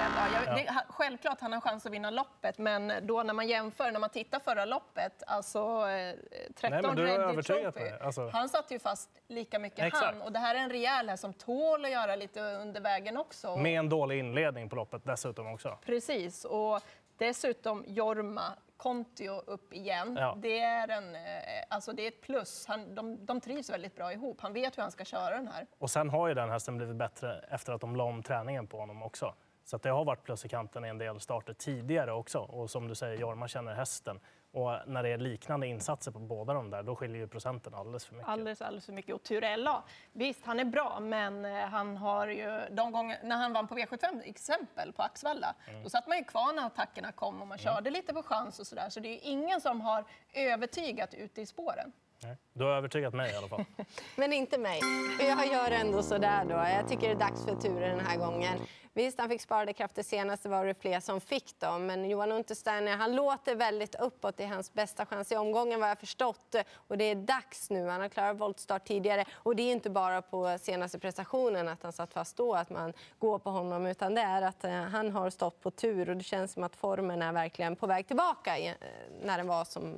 ja. 0.44 0.54
det, 0.54 0.74
Självklart 0.88 1.40
han 1.40 1.52
har 1.52 1.60
chans 1.60 1.86
att 1.86 1.92
vinna 1.92 2.10
loppet, 2.10 2.58
men 2.58 2.92
då 3.02 3.22
när 3.22 3.34
man 3.34 3.48
jämför, 3.48 3.90
när 3.90 4.00
man 4.00 4.10
tittar 4.10 4.40
förra 4.40 4.64
loppet, 4.64 5.22
alltså 5.26 5.58
eh, 5.88 6.14
13 6.54 6.94
Nej, 6.94 7.04
Ready 7.04 7.42
Trophy, 7.42 7.90
alltså... 8.00 8.28
han 8.28 8.48
satt 8.48 8.70
ju 8.70 8.78
fast 8.78 9.10
lika 9.28 9.58
mycket 9.58 9.84
Exakt. 9.84 10.04
han. 10.04 10.22
Och 10.22 10.32
det 10.32 10.38
här 10.38 10.54
är 10.54 10.58
en 10.58 10.70
rejäl 10.70 11.08
här 11.08 11.16
som 11.16 11.32
tål 11.32 11.84
att 11.84 11.90
göra 11.90 12.16
lite 12.16 12.40
under 12.40 12.80
vägen 12.80 13.16
också. 13.16 13.56
Med 13.56 13.78
en 13.78 13.88
dålig 13.88 14.18
inledning 14.18 14.68
på 14.68 14.76
loppet 14.76 15.04
dessutom 15.04 15.46
också. 15.46 15.78
Precis, 15.86 16.44
och 16.44 16.80
dessutom 17.18 17.84
Jorma 17.86 18.42
Kontio 18.82 19.42
upp 19.46 19.72
igen. 19.72 20.16
Ja. 20.20 20.38
Det, 20.42 20.60
är 20.60 20.88
en, 20.88 21.14
eh, 21.14 21.20
alltså 21.68 21.92
det 21.92 22.02
är 22.02 22.08
ett 22.08 22.20
plus. 22.20 22.66
Han, 22.66 22.94
de, 22.94 23.26
de 23.26 23.40
trivs 23.40 23.70
väldigt 23.70 23.96
bra 23.96 24.12
ihop. 24.12 24.40
Han 24.40 24.52
vet 24.52 24.78
hur 24.78 24.82
han 24.82 24.92
ska 24.92 25.04
köra 25.04 25.36
den 25.36 25.48
här. 25.48 25.66
Och 25.78 25.90
sen 25.90 26.10
har 26.10 26.28
ju 26.28 26.34
den 26.34 26.50
hästen 26.50 26.76
blivit 26.76 26.96
bättre 26.96 27.44
efter 27.50 27.72
att 27.72 27.80
de 27.80 27.96
la 27.96 28.04
om 28.04 28.22
träningen 28.22 28.66
på 28.66 28.78
honom 28.78 29.02
också. 29.02 29.34
Så 29.70 29.76
det 29.76 29.88
har 29.88 30.04
varit 30.04 30.22
plus 30.24 30.44
i 30.44 30.48
kanten 30.48 30.84
i 30.84 30.88
en 30.88 30.98
del 30.98 31.20
starter 31.20 31.52
tidigare 31.52 32.12
också. 32.12 32.38
Och 32.38 32.70
som 32.70 32.88
du 32.88 32.94
säger, 32.94 33.18
Jorma 33.18 33.48
känner 33.48 33.74
hästen. 33.74 34.20
Och 34.52 34.70
när 34.86 35.02
det 35.02 35.08
är 35.08 35.18
liknande 35.18 35.66
insatser 35.66 36.10
på 36.10 36.18
båda 36.18 36.54
de 36.54 36.70
där, 36.70 36.82
då 36.82 36.96
skiljer 36.96 37.16
ju 37.16 37.28
procenten 37.28 37.74
alldeles 37.74 38.04
för 38.04 38.14
mycket. 38.14 38.28
Alldeles, 38.28 38.62
alldeles 38.62 38.86
för 38.86 38.92
mycket. 38.92 39.14
Och 39.14 39.22
Turella, 39.22 39.82
visst, 40.12 40.44
han 40.44 40.60
är 40.60 40.64
bra, 40.64 41.00
men 41.00 41.44
eh, 41.44 41.52
han 41.52 41.96
har 41.96 42.26
ju 42.26 42.60
de 42.70 42.92
gånger 42.92 43.18
när 43.22 43.36
han 43.36 43.52
vann 43.52 43.68
på 43.68 43.74
V75 43.74 44.22
exempel 44.24 44.92
på 44.92 45.02
Axvalla, 45.02 45.54
mm. 45.68 45.82
då 45.82 45.90
satt 45.90 46.06
man 46.06 46.18
ju 46.18 46.24
kvar 46.24 46.52
när 46.52 46.66
attackerna 46.66 47.12
kom 47.12 47.42
och 47.42 47.48
man 47.48 47.58
mm. 47.58 47.74
körde 47.74 47.90
lite 47.90 48.12
på 48.12 48.22
chans 48.22 48.58
och 48.58 48.66
sådär. 48.66 48.88
Så 48.88 49.00
det 49.00 49.08
är 49.08 49.20
ingen 49.22 49.60
som 49.60 49.80
har 49.80 50.04
övertygat 50.34 51.14
ute 51.14 51.40
i 51.40 51.46
spåren. 51.46 51.92
Nej. 52.22 52.36
Du 52.52 52.64
har 52.64 52.70
övertygat 52.70 53.14
mig 53.14 53.32
i 53.32 53.36
alla 53.36 53.48
fall. 53.48 53.64
Men 54.16 54.32
inte 54.32 54.58
mig. 54.58 54.80
Jag 55.20 55.46
gör 55.46 55.70
ändå 55.70 56.02
sådär 56.02 56.44
då. 56.44 56.54
Jag 56.54 56.88
tycker 56.88 57.06
det 57.08 57.14
är 57.14 57.28
dags 57.28 57.44
för 57.44 57.56
Ture 57.56 57.88
den 57.88 58.00
här 58.00 58.16
gången. 58.16 58.58
Visst, 58.92 59.18
han 59.18 59.28
fick 59.28 59.40
sparade 59.40 59.72
krafter 59.72 60.02
senast, 60.02 60.42
det 60.42 60.48
var 60.48 60.66
det 60.66 60.74
fler 60.74 61.00
som 61.00 61.20
fick 61.20 61.60
dem. 61.60 61.86
Men 61.86 62.10
Johan 62.10 62.32
Untersteiner, 62.32 62.96
han 62.96 63.14
låter 63.14 63.54
väldigt 63.54 63.94
uppåt. 63.94 64.36
Det 64.36 64.44
är 64.44 64.48
hans 64.48 64.72
bästa 64.72 65.06
chans 65.06 65.32
i 65.32 65.36
omgången 65.36 65.80
vad 65.80 65.90
jag 65.90 65.98
förstått. 65.98 66.54
Och 66.74 66.98
det 66.98 67.04
är 67.04 67.14
dags 67.14 67.70
nu. 67.70 67.86
Han 67.86 68.00
har 68.00 68.08
klarat 68.08 68.36
voltstart 68.36 68.84
tidigare. 68.84 69.24
Och 69.32 69.56
det 69.56 69.62
är 69.62 69.72
inte 69.72 69.90
bara 69.90 70.22
på 70.22 70.58
senaste 70.60 70.98
prestationen 70.98 71.68
att 71.68 71.82
han 71.82 71.92
satt 71.92 72.12
fast 72.12 72.36
då, 72.36 72.54
att 72.54 72.70
man 72.70 72.92
går 73.18 73.38
på 73.38 73.50
honom. 73.50 73.86
Utan 73.86 74.14
det 74.14 74.20
är 74.20 74.42
att 74.42 74.64
eh, 74.64 74.72
han 74.72 75.10
har 75.10 75.30
stått 75.30 75.60
på 75.60 75.70
tur 75.70 76.10
och 76.10 76.16
det 76.16 76.24
känns 76.24 76.52
som 76.52 76.62
att 76.62 76.76
formen 76.76 77.22
är 77.22 77.32
verkligen 77.32 77.76
på 77.76 77.86
väg 77.86 78.06
tillbaka 78.06 78.58
eh, 78.58 78.74
när 79.22 79.38
den 79.38 79.46
var 79.46 79.64
som, 79.64 79.94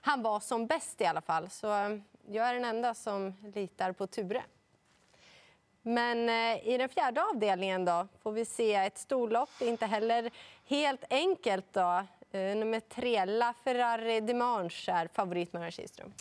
han 0.00 0.22
var 0.22 0.40
som 0.40 0.66
bäst 0.66 1.00
i 1.00 1.04
alla 1.04 1.20
fall. 1.20 1.50
Så 1.50 1.66
eh, 1.66 1.96
jag 2.28 2.48
är 2.48 2.54
den 2.54 2.64
enda 2.64 2.94
som 2.94 3.34
litar 3.54 3.92
på 3.92 4.06
Ture. 4.06 4.42
Men 5.82 6.28
eh, 6.28 6.68
i 6.68 6.78
den 6.78 6.88
fjärde 6.88 7.22
avdelningen 7.24 7.84
då 7.84 8.08
får 8.22 8.32
vi 8.32 8.44
se 8.44 8.74
ett 8.74 8.98
storlopp, 8.98 9.50
inte 9.60 9.86
heller 9.86 10.30
helt 10.66 11.04
enkelt. 11.10 11.66
Då. 11.72 12.04
Eh, 12.32 12.56
nummer 12.56 12.80
tre, 12.80 13.24
La 13.24 13.54
Ferrari 13.64 14.20
Dimanche 14.20 14.92
är 14.92 15.08
favorit 15.08 15.52
med 15.52 15.72
Kihlström. 15.72 16.12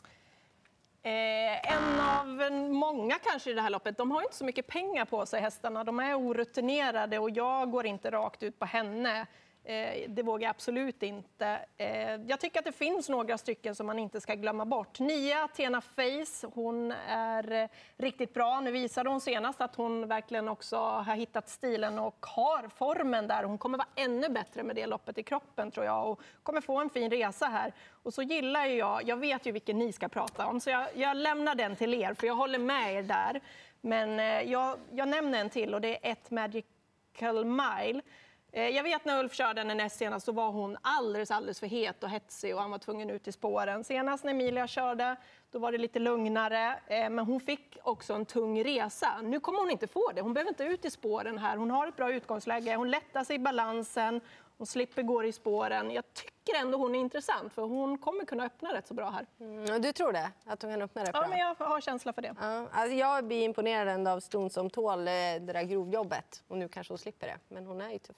Eh, 1.03 1.73
en 1.73 1.99
av 1.99 2.51
många 2.71 3.19
kanske 3.23 3.51
i 3.51 3.53
det 3.53 3.61
här 3.61 3.69
loppet. 3.69 3.97
De 3.97 4.11
har 4.11 4.21
inte 4.21 4.35
så 4.35 4.45
mycket 4.45 4.67
pengar 4.67 5.05
på 5.05 5.25
sig 5.25 5.41
hästarna. 5.41 5.83
De 5.83 5.99
är 5.99 6.19
orutinerade 6.19 7.19
och 7.19 7.29
jag 7.29 7.71
går 7.71 7.85
inte 7.85 8.11
rakt 8.11 8.43
ut 8.43 8.59
på 8.59 8.65
henne. 8.65 9.27
Eh, 9.69 10.09
det 10.09 10.23
vågar 10.23 10.43
jag 10.43 10.49
absolut 10.49 11.03
inte. 11.03 11.59
Eh, 11.77 12.15
jag 12.15 12.39
tycker 12.39 12.59
att 12.59 12.65
det 12.65 12.71
finns 12.71 13.09
några 13.09 13.37
stycken 13.37 13.75
som 13.75 13.87
man 13.87 13.99
inte 13.99 14.21
ska 14.21 14.35
glömma 14.35 14.65
bort. 14.65 14.99
Nia 14.99 15.47
Tena 15.47 15.81
Face, 15.81 16.47
hon 16.53 16.91
är 17.07 17.51
eh, 17.51 17.69
riktigt 17.97 18.33
bra. 18.33 18.59
Nu 18.59 18.71
visade 18.71 19.09
hon 19.09 19.21
senast 19.21 19.61
att 19.61 19.75
hon 19.75 20.07
verkligen 20.07 20.47
också 20.47 20.77
har 20.77 21.15
hittat 21.15 21.49
stilen 21.49 21.99
och 21.99 22.25
har 22.25 22.69
formen 22.75 23.27
där. 23.27 23.43
Hon 23.43 23.57
kommer 23.57 23.77
vara 23.77 23.87
ännu 23.95 24.29
bättre 24.29 24.63
med 24.63 24.75
det 24.75 24.85
loppet 24.85 25.17
i 25.17 25.23
kroppen 25.23 25.71
tror 25.71 25.85
jag 25.85 26.11
och 26.11 26.21
kommer 26.43 26.61
få 26.61 26.79
en 26.79 26.89
fin 26.89 27.11
resa 27.11 27.45
här. 27.45 27.73
Och 27.89 28.13
så 28.13 28.21
gillar 28.21 28.65
jag, 28.65 29.03
jag 29.03 29.17
vet 29.17 29.45
ju 29.45 29.51
vilken 29.51 29.79
ni 29.79 29.91
ska 29.91 30.07
prata 30.07 30.47
om, 30.47 30.59
så 30.59 30.69
jag, 30.69 30.87
jag 30.95 31.17
lämnar 31.17 31.55
den 31.55 31.75
till 31.75 31.93
er 31.93 32.13
för 32.13 32.27
jag 32.27 32.35
håller 32.35 32.59
med 32.59 32.93
er 32.93 33.03
där. 33.03 33.41
Men 33.81 34.19
jag, 34.49 34.79
jag 34.91 35.07
nämner 35.07 35.39
en 35.39 35.49
till 35.49 35.73
och 35.73 35.81
det 35.81 36.07
är 36.07 36.11
ett 36.11 36.31
Magical 36.31 37.45
Mile. 37.45 38.01
Eh, 38.51 38.69
jag 38.69 38.83
vet 38.83 39.05
när 39.05 39.19
Ulf 39.19 39.33
körde 39.33 39.61
henne 39.61 39.75
näst 39.75 39.97
senast 39.97 40.25
så 40.25 40.31
var 40.31 40.51
hon 40.51 40.77
alldeles, 40.81 41.31
alldeles 41.31 41.59
för 41.59 41.67
het 41.67 42.03
och 42.03 42.09
hetsig 42.09 42.55
och 42.55 42.61
han 42.61 42.71
var 42.71 42.77
tvungen 42.77 43.09
ut 43.09 43.27
i 43.27 43.31
spåren. 43.31 43.83
Senast 43.83 44.23
när 44.23 44.31
Emilia 44.31 44.67
körde 44.67 45.15
då 45.51 45.59
var 45.59 45.71
det 45.71 45.77
lite 45.77 45.99
lugnare, 45.99 46.79
eh, 46.87 47.09
men 47.09 47.19
hon 47.19 47.39
fick 47.39 47.77
också 47.83 48.13
en 48.13 48.25
tung 48.25 48.63
resa. 48.63 49.21
Nu 49.23 49.39
kommer 49.39 49.59
hon 49.59 49.71
inte 49.71 49.87
få 49.87 50.11
det. 50.15 50.21
Hon 50.21 50.33
behöver 50.33 50.49
inte 50.49 50.63
ut 50.63 50.85
i 50.85 50.91
spåren 50.91 51.37
här. 51.37 51.57
Hon 51.57 51.71
har 51.71 51.87
ett 51.87 51.95
bra 51.95 52.13
utgångsläge. 52.13 52.75
Hon 52.75 52.91
lättar 52.91 53.23
sig 53.23 53.35
i 53.35 53.39
balansen. 53.39 54.21
Hon 54.57 54.67
slipper 54.67 55.03
gå 55.03 55.23
i 55.23 55.31
spåren. 55.31 55.91
Jag 55.91 56.13
tycker 56.13 56.55
ändå 56.55 56.77
hon 56.77 56.95
är 56.95 56.99
intressant 56.99 57.53
för 57.53 57.61
hon 57.61 57.97
kommer 57.97 58.25
kunna 58.25 58.45
öppna 58.45 58.73
rätt 58.73 58.87
så 58.87 58.93
bra 58.93 59.09
här. 59.09 59.25
Mm, 59.39 59.81
du 59.81 59.91
tror 59.93 60.13
det? 60.13 60.31
Att 60.45 60.61
hon 60.61 60.71
kan 60.71 60.81
öppna 60.81 61.03
rätt 61.03 61.11
bra? 61.11 61.21
Ja, 61.21 61.27
men 61.29 61.39
jag 61.39 61.55
har 61.55 61.81
känsla 61.81 62.13
för 62.13 62.21
det. 62.21 62.35
Ja, 62.41 62.67
alltså 62.71 62.95
jag 62.95 63.25
blir 63.25 63.43
imponerad 63.43 64.07
av 64.07 64.19
Ston 64.19 64.49
som 64.49 64.69
tål 64.69 64.99
eh, 64.99 65.11
det 65.11 65.39
där 65.39 65.63
grovjobbet. 65.63 66.43
Och 66.47 66.57
nu 66.57 66.67
kanske 66.67 66.91
hon 66.93 66.97
slipper 66.97 67.27
det, 67.27 67.37
men 67.47 67.65
hon 67.65 67.81
är 67.81 67.91
ju 67.91 67.99
tuff. 67.99 68.15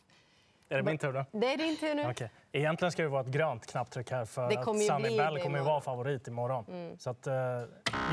Är 0.72 0.78
det 0.78 0.84
min 0.84 0.98
tur 0.98 1.14
nu? 1.14 1.26
Det 1.32 1.54
är 1.54 1.58
din 1.58 1.78
tur 1.78 1.96
nu. 1.96 2.10
Okej. 2.10 2.32
Egentligen 2.52 2.92
ska 2.92 3.04
det 3.04 3.10
vara 3.10 3.22
ett 3.22 3.28
grönt 3.28 3.68
knapptryck 3.68 4.12
här 4.12 4.26
för 4.26 4.44
att 4.44 4.66
Sunny 4.66 5.18
Bell 5.18 5.40
kommer 5.40 5.58
ju 5.58 5.64
vara 5.66 5.82
favorit 5.82 6.28
imorgon. 6.28 6.96
Så 6.98 7.10
att, 7.10 7.28
eh, 7.28 7.34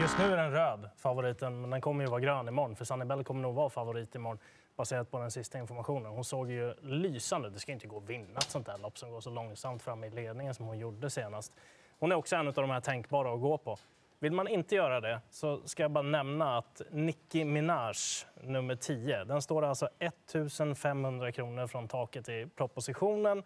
just 0.01 0.19
nu 0.19 0.33
är 0.33 0.37
den 0.37 0.53
röd, 0.53 0.91
favoriten, 0.97 1.61
men 1.61 1.71
den 1.71 1.81
kommer 1.81 2.05
ju 2.05 2.11
vara 2.11 2.21
grön 2.21 2.49
imorgon. 2.49 2.77
För 2.77 2.85
Sunny 2.85 3.05
Bell 3.05 3.25
kommer 3.25 3.41
nog 3.43 3.55
vara 3.55 3.71
favorit 3.71 4.15
imorgon 4.15 4.39
baserat 4.77 5.11
på 5.11 5.19
den 5.19 5.31
sista 5.31 5.59
informationen. 5.59 6.13
Hon 6.13 6.25
såg 6.25 6.51
ju 6.51 6.75
lysande 6.81 7.51
Det 7.51 7.59
ska 7.59 7.73
inte 7.73 7.87
gå 7.87 7.99
att 7.99 8.09
vinna 8.09 8.39
ett 8.39 8.51
sånt 8.51 8.67
där 8.67 8.79
lopp 8.79 8.99
som 8.99 9.11
går 9.11 9.21
så 9.21 9.31
långsamt 9.31 9.83
fram 9.83 10.05
i 10.05 10.11
ledningen 10.11 10.55
som 10.55 10.67
hon 10.67 10.79
gjorde 10.79 11.11
senast. 11.11 11.53
Hon 11.99 12.13
är 12.13 12.17
också 12.17 12.37
en 12.37 12.47
av 12.49 12.55
de 12.55 12.71
här 12.71 12.81
tänkbara 12.81 13.35
att 13.35 13.41
gå 13.41 13.59
på. 13.59 13.77
Vill 14.21 14.33
man 14.33 14.49
inte 14.49 14.75
göra 14.75 15.01
det 15.01 15.21
så 15.31 15.61
ska 15.65 15.83
jag 15.83 15.91
bara 15.91 16.03
nämna 16.03 16.59
att 16.59 16.83
Nicki 16.91 17.45
Minaj, 17.45 17.95
nummer 18.43 18.77
10, 18.77 19.25
den 19.25 19.43
står 19.43 19.65
alltså 19.65 19.89
1500 19.99 21.33
kronor 21.33 21.67
från 21.67 21.89
taket 21.89 22.29
i 22.29 22.47
propositionen. 22.57 23.43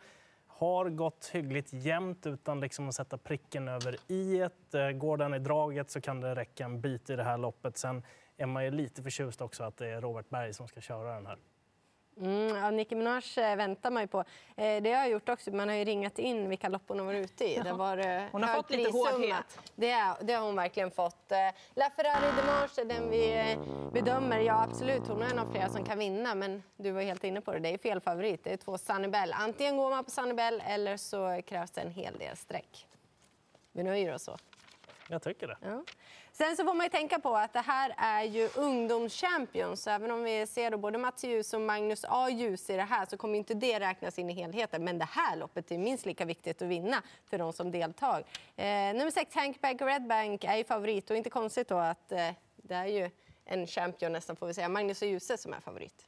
Har 0.46 0.88
gått 0.88 1.30
hyggligt 1.32 1.72
jämnt 1.72 2.26
utan 2.26 2.60
liksom 2.60 2.88
att 2.88 2.94
sätta 2.94 3.18
pricken 3.18 3.68
över 3.68 3.96
i 4.08 4.40
eh, 4.40 4.90
Går 4.90 5.16
den 5.16 5.34
i 5.34 5.38
draget 5.38 5.90
så 5.90 6.00
kan 6.00 6.20
det 6.20 6.34
räcka 6.34 6.64
en 6.64 6.80
bit 6.80 7.10
i 7.10 7.16
det 7.16 7.24
här 7.24 7.38
loppet. 7.38 7.76
Sen 7.76 8.02
är 8.36 8.46
man 8.46 8.64
ju 8.64 8.70
lite 8.70 9.02
förtjust 9.02 9.40
också 9.40 9.64
att 9.64 9.76
det 9.76 9.88
är 9.88 10.00
Robert 10.00 10.28
Berg 10.28 10.54
som 10.54 10.68
ska 10.68 10.80
köra 10.80 11.14
den 11.14 11.26
här. 11.26 11.38
Mm, 12.20 12.56
ja, 12.56 12.70
Nicki 12.70 12.94
Minaj 12.94 13.22
eh, 13.36 13.56
väntar 13.56 13.90
man 13.90 14.02
ju 14.02 14.06
på. 14.06 14.18
Eh, 14.56 14.82
det 14.82 14.92
har 14.92 15.02
jag 15.02 15.10
gjort 15.10 15.28
också. 15.28 15.50
Man 15.50 15.68
har 15.68 15.76
ju 15.76 15.84
ringat 15.84 16.18
in 16.18 16.48
vilka 16.48 16.68
lopp 16.68 16.82
hon 16.88 16.98
har 16.98 17.06
varit 17.06 17.24
ute 17.24 17.44
i. 17.44 17.60
Det 17.64 17.72
var, 17.72 17.98
eh, 17.98 18.22
Hon 18.32 18.42
har 18.42 18.54
fått 18.54 18.70
lite 18.70 18.90
hårdhet. 18.90 19.58
Det, 19.74 19.96
det 20.20 20.32
har 20.32 20.46
hon 20.46 20.56
verkligen 20.56 20.90
fått. 20.90 21.32
Eh, 21.32 21.38
La 21.74 21.90
Ferrari 21.96 22.26
är 22.80 22.84
den 22.84 23.10
vi 23.10 23.34
eh, 23.34 23.58
bedömer. 23.92 24.38
Ja, 24.38 24.62
absolut. 24.62 25.08
Hon 25.08 25.22
är 25.22 25.30
en 25.30 25.38
av 25.38 25.52
flera 25.52 25.68
som 25.68 25.84
kan 25.84 25.98
vinna. 25.98 26.34
Men 26.34 26.62
du 26.76 26.90
var 26.90 27.02
helt 27.02 27.24
inne 27.24 27.40
på 27.40 27.52
det. 27.52 27.58
Det 27.58 27.74
är 27.74 27.78
fel 27.78 28.00
favorit. 28.00 28.44
Det 28.44 28.52
är 28.52 28.56
två 28.56 28.78
Sunny 28.78 29.08
Bell. 29.08 29.32
Antingen 29.32 29.76
går 29.76 29.90
man 29.90 30.04
på 30.04 30.10
Sunny 30.10 30.34
Bell 30.34 30.62
eller 30.66 30.96
så 30.96 31.42
krävs 31.46 31.70
det 31.70 31.80
en 31.80 31.90
hel 31.90 32.18
del 32.18 32.36
streck. 32.36 32.86
Vi 33.72 33.82
nöjer 33.82 34.14
oss 34.14 34.22
så. 34.22 34.36
Jag 35.12 35.22
tycker 35.22 35.46
det. 35.48 35.56
Ja. 35.62 35.84
Sen 36.32 36.56
så 36.56 36.64
får 36.64 36.74
man 36.74 36.86
ju 36.86 36.90
tänka 36.90 37.18
på 37.18 37.36
att 37.36 37.52
det 37.52 37.60
här 37.60 37.94
är 37.98 38.22
ju 38.22 38.48
ungdomschampions. 38.56 39.86
Även 39.86 40.10
om 40.10 40.22
vi 40.24 40.46
ser 40.46 40.70
då 40.70 40.78
både 40.78 40.98
Mats 40.98 41.24
Ljus 41.24 41.54
och 41.54 41.60
Magnus 41.60 42.04
A. 42.08 42.28
Ljus 42.30 42.70
i 42.70 42.76
det 42.76 42.82
här 42.82 43.06
så 43.10 43.16
kommer 43.16 43.38
inte 43.38 43.54
det 43.54 43.80
räknas 43.80 44.18
in 44.18 44.30
i 44.30 44.32
helheten. 44.32 44.84
Men 44.84 44.98
det 44.98 45.04
här 45.04 45.36
loppet 45.36 45.70
är 45.72 45.78
minst 45.78 46.06
lika 46.06 46.24
viktigt 46.24 46.62
att 46.62 46.68
vinna 46.68 47.02
för 47.26 47.38
de 47.38 47.52
som 47.52 47.70
deltar. 47.70 48.24
Eh, 48.56 48.66
nummer 48.66 49.10
sex, 49.10 49.34
Hank 49.34 49.60
Bank 49.60 49.80
och 49.80 49.86
Red 49.86 50.06
Bank 50.06 50.44
är 50.44 50.56
ju 50.56 50.64
favorit 50.64 51.10
och 51.10 51.16
inte 51.16 51.30
konstigt 51.30 51.68
då 51.68 51.76
att 51.78 52.12
eh, 52.12 52.30
det 52.56 52.74
är 52.74 52.86
ju 52.86 53.10
en 53.44 53.66
champion 53.66 54.12
nästan 54.12 54.36
får 54.36 54.46
vi 54.46 54.54
säga, 54.54 54.68
Magnus 54.68 55.02
och 55.02 55.08
Ljuse 55.08 55.38
som 55.38 55.52
är 55.52 55.60
favorit. 55.60 56.06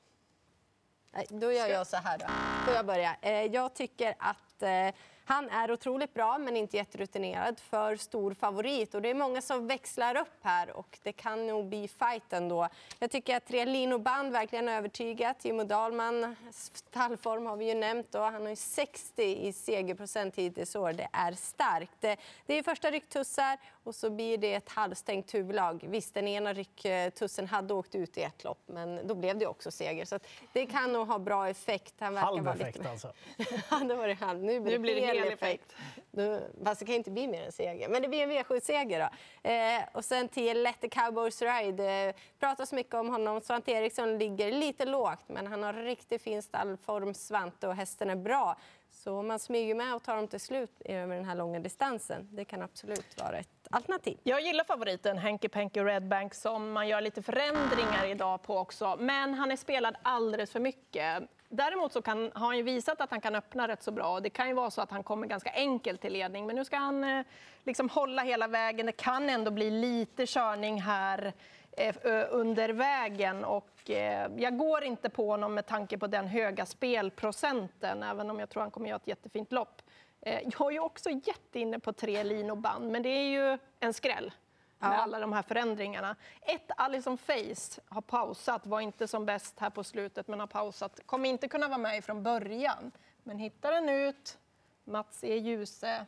Nej, 1.11 1.27
Då 1.29 1.53
gör 1.53 1.67
jag 1.67 1.87
så 1.87 1.97
här 1.97 2.19
då. 2.19 2.27
Får 2.65 2.75
jag 2.75 2.87
börja? 2.87 3.17
Eh, 3.21 3.33
Jag 3.45 3.75
tycker 3.75 4.15
att 4.19 4.63
eh, 4.63 4.89
han 5.25 5.49
är 5.49 5.71
otroligt 5.71 6.15
bra 6.15 6.39
men 6.39 6.57
inte 6.57 6.77
jätterutinerad. 6.77 7.61
För 7.61 7.97
stor 7.97 8.35
favorit. 8.35 8.95
Och 8.95 9.03
det 9.03 9.11
är 9.11 9.15
många 9.15 9.41
som 9.41 9.67
växlar 9.67 10.17
upp 10.17 10.39
här 10.43 10.71
och 10.77 10.99
det 11.03 11.13
kan 11.13 11.47
nog 11.47 11.67
bli 11.69 11.89
fight 11.89 12.33
ändå. 12.33 12.69
Jag 12.99 13.11
tycker 13.11 13.37
att 13.37 13.47
tre 13.47 13.65
Lino 13.65 13.99
Band 13.99 14.33
verkligen 14.33 14.69
har 14.69 14.75
övertygat. 14.75 15.45
Jimmo 15.45 15.65
Dahlman, 15.65 16.37
stallform 16.51 17.47
har 17.47 17.57
vi 17.57 17.69
ju 17.69 17.75
nämnt 17.75 18.15
Och 18.15 18.23
Han 18.23 18.43
har 18.43 18.49
ju 18.49 18.57
60 18.57 19.23
i 19.23 19.53
segerprocent 19.53 20.37
hittills 20.37 20.75
i 20.75 20.79
år. 20.79 20.93
Det 20.93 21.09
är 21.13 21.33
starkt. 21.33 22.01
Det 22.47 22.59
är 22.59 22.63
första 22.63 22.91
rycktussar 22.91 23.59
och 23.85 23.95
så 23.95 24.11
blir 24.11 24.39
det 24.39 24.55
ett 24.55 24.69
halvstängt 24.69 25.35
huvudlag. 25.35 25.85
Visst, 25.89 26.15
den 26.15 26.29
ena 26.29 26.53
rycktussen 26.53 27.47
hade 27.47 27.75
åkt 27.75 27.95
ut 27.95 28.19
i 28.19 28.23
ett 28.23 28.45
lopp 28.45 28.63
men 28.67 29.07
då 29.07 29.15
blev 29.15 29.39
det 29.39 29.47
också 29.47 29.71
seger. 29.71 30.05
Så 30.05 30.15
att 30.17 30.27
det 30.53 30.67
kan 30.67 30.93
nog 30.93 31.09
ha 31.09 31.19
bra 31.19 31.49
effekt. 31.49 31.95
Han 31.99 32.15
verkar 32.15 32.27
Halv 32.27 32.49
effekt 32.49 32.79
lite... 32.79 32.91
alltså. 32.91 33.13
Ja, 33.71 33.79
det 33.79 33.95
var 33.95 34.09
det 34.09 34.15
halv. 34.15 34.45
Nu 34.45 34.61
blir 34.61 34.73
Nu 34.73 34.79
blir 34.79 34.95
det 34.95 35.01
hel 35.07 35.19
hel 35.19 35.33
effekt. 35.33 35.73
Då, 36.11 36.41
fast 36.65 36.81
det 36.81 36.87
kan 36.87 36.95
inte 36.95 37.11
bli 37.11 37.27
mer 37.27 37.43
än 37.43 37.53
seger. 37.53 37.89
Men 37.89 38.03
det 38.03 38.09
blir 38.09 38.23
en 38.23 38.31
V7-seger 38.31 39.01
då. 39.01 39.49
Eh, 39.51 39.83
och 39.93 40.05
sen 40.05 40.29
till 40.29 40.63
Let 40.63 40.81
the 40.81 40.89
Cowboys 40.89 41.43
Ride. 41.43 41.85
Eh, 41.85 42.15
pratas 42.39 42.73
mycket 42.73 42.95
om 42.95 43.09
honom. 43.09 43.41
Svante 43.41 43.73
Eriksson 43.73 44.19
ligger 44.19 44.53
lite 44.53 44.85
lågt, 44.85 45.25
men 45.27 45.47
han 45.47 45.63
har 45.63 45.73
riktigt 45.73 46.23
fin 46.23 46.43
stallform, 46.43 47.15
Svante, 47.15 47.69
och 47.69 47.75
hästen 47.75 48.11
är 48.11 48.17
bra. 48.17 48.57
Så 48.91 49.19
om 49.19 49.27
man 49.27 49.39
smyger 49.39 49.75
med 49.75 49.95
och 49.95 50.03
tar 50.03 50.17
dem 50.17 50.29
till 50.29 50.41
slut 50.41 50.83
över 50.85 51.15
den 51.15 51.25
här 51.25 51.35
långa 51.35 51.61
distansen, 51.61 52.29
det 52.33 52.45
kan 52.45 52.63
absolut 52.63 53.21
vara 53.21 53.39
ett 53.39 53.64
alternativ. 53.75 54.19
Jag 54.23 54.41
gillar 54.41 54.65
favoriten 54.65 55.19
Henke 55.19 55.49
Penke 55.49 55.85
Redbank 55.85 56.35
som 56.35 56.73
man 56.73 56.89
gör 56.89 57.01
lite 57.01 57.23
förändringar 57.23 58.07
idag 58.07 58.43
på 58.43 58.59
också. 58.59 58.97
Men 59.01 59.35
han 59.35 59.51
är 59.51 59.57
spelad 59.57 59.97
alldeles 60.03 60.53
för 60.53 60.61
mycket. 60.61 61.23
Däremot 61.49 61.93
så 61.93 62.03
kan, 62.03 62.31
har 62.35 62.47
han 62.47 62.57
ju 62.57 62.63
visat 62.63 63.01
att 63.01 63.11
han 63.11 63.21
kan 63.21 63.35
öppna 63.35 63.69
rätt 63.69 63.83
så 63.83 63.91
bra. 63.91 64.21
Det 64.21 64.31
kan 64.31 64.49
ju 64.49 64.55
vara 64.55 64.71
så 64.71 64.81
att 64.81 64.91
han 64.91 65.03
kommer 65.03 65.27
ganska 65.27 65.51
enkelt 65.51 66.01
till 66.01 66.13
ledning. 66.13 66.47
Men 66.47 66.57
nu 66.57 66.65
ska 66.65 66.77
han 66.77 67.05
eh, 67.05 67.25
liksom 67.65 67.89
hålla 67.89 68.23
hela 68.23 68.49
vägen. 68.49 68.87
Det 68.87 68.93
kan 68.93 69.29
ändå 69.29 69.51
bli 69.51 69.71
lite 69.71 70.27
körning 70.27 70.81
här 70.81 71.33
eh, 71.73 71.95
under 72.31 72.69
vägen. 72.69 73.45
Och, 73.45 73.91
eh, 73.91 74.29
jag 74.37 74.59
går 74.59 74.85
inte 74.85 75.11
på 75.11 75.31
honom 75.31 75.55
med 75.55 75.67
tanke 75.67 75.99
på 75.99 76.07
den 76.07 76.27
höga 76.27 76.67
spelprocenten, 76.67 78.03
även 78.03 78.31
om 78.31 78.41
jag 78.41 78.51
tror 78.51 78.61
han 78.61 78.71
kommer 78.71 78.89
göra 78.89 78.97
ett 78.97 79.09
jättefint 79.09 79.53
lopp. 79.53 79.83
Eh, 80.27 80.41
Jag 80.59 80.69
är 80.69 80.73
ju 80.73 80.81
också 80.81 81.11
jätteinne 81.11 81.79
på 81.79 81.93
tre 81.93 82.23
linoband, 82.23 82.91
men 82.91 83.03
det 83.03 83.09
är 83.09 83.29
ju 83.53 83.59
en 83.81 83.95
skräll 83.95 84.33
med 84.79 84.91
Ja. 84.91 84.95
alla 85.03 85.19
de 85.21 85.33
här 85.33 85.43
förändringarna. 85.43 86.17
Ett, 86.43 86.71
Alison 86.77 87.19
Face 87.19 87.81
har 87.89 88.01
pausat, 88.01 88.67
var 88.67 88.81
inte 88.81 89.09
som 89.09 89.27
bäst 89.27 89.61
här 89.61 89.71
på 89.71 89.85
slutet, 89.85 90.29
men 90.29 90.41
har 90.41 90.47
pausat. 90.47 91.01
Kommer 91.07 91.29
inte 91.29 91.49
kunna 91.49 91.69
vara 91.69 91.79
med 91.79 92.05
från 92.05 92.23
början, 92.23 92.91
men 93.23 93.39
hittar 93.39 93.73
den 93.73 93.89
ut. 93.89 94.39
Mats 94.85 95.25
E. 95.25 95.37
Djuse. 95.37 96.07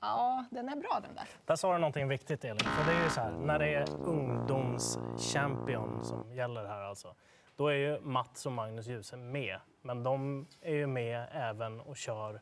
Ja, 0.00 0.44
den 0.50 0.68
är 0.68 0.76
bra 0.76 0.98
den 1.02 1.14
där. 1.14 1.28
Där 1.44 1.56
sa 1.56 1.72
du 1.72 1.78
någonting 1.78 2.08
viktigt 2.08 2.44
Elin. 2.44 2.58
För 2.58 2.92
det 2.92 2.98
är 2.98 3.04
ju 3.04 3.10
så 3.10 3.20
här, 3.20 3.30
när 3.30 3.58
det 3.58 3.74
är 3.74 3.90
ungdomschampion 3.90 6.04
som 6.04 6.34
gäller 6.34 6.64
här 6.64 6.80
alltså. 6.82 7.14
Då 7.56 7.68
är 7.68 7.74
ju 7.74 8.00
Mats 8.00 8.46
och 8.46 8.52
Magnus 8.52 8.86
Djuse 8.86 9.16
med. 9.16 9.60
Men 9.82 10.02
de 10.02 10.46
är 10.60 10.74
ju 10.74 10.86
med 10.86 11.28
även 11.32 11.80
och 11.80 11.96
kör 11.96 12.40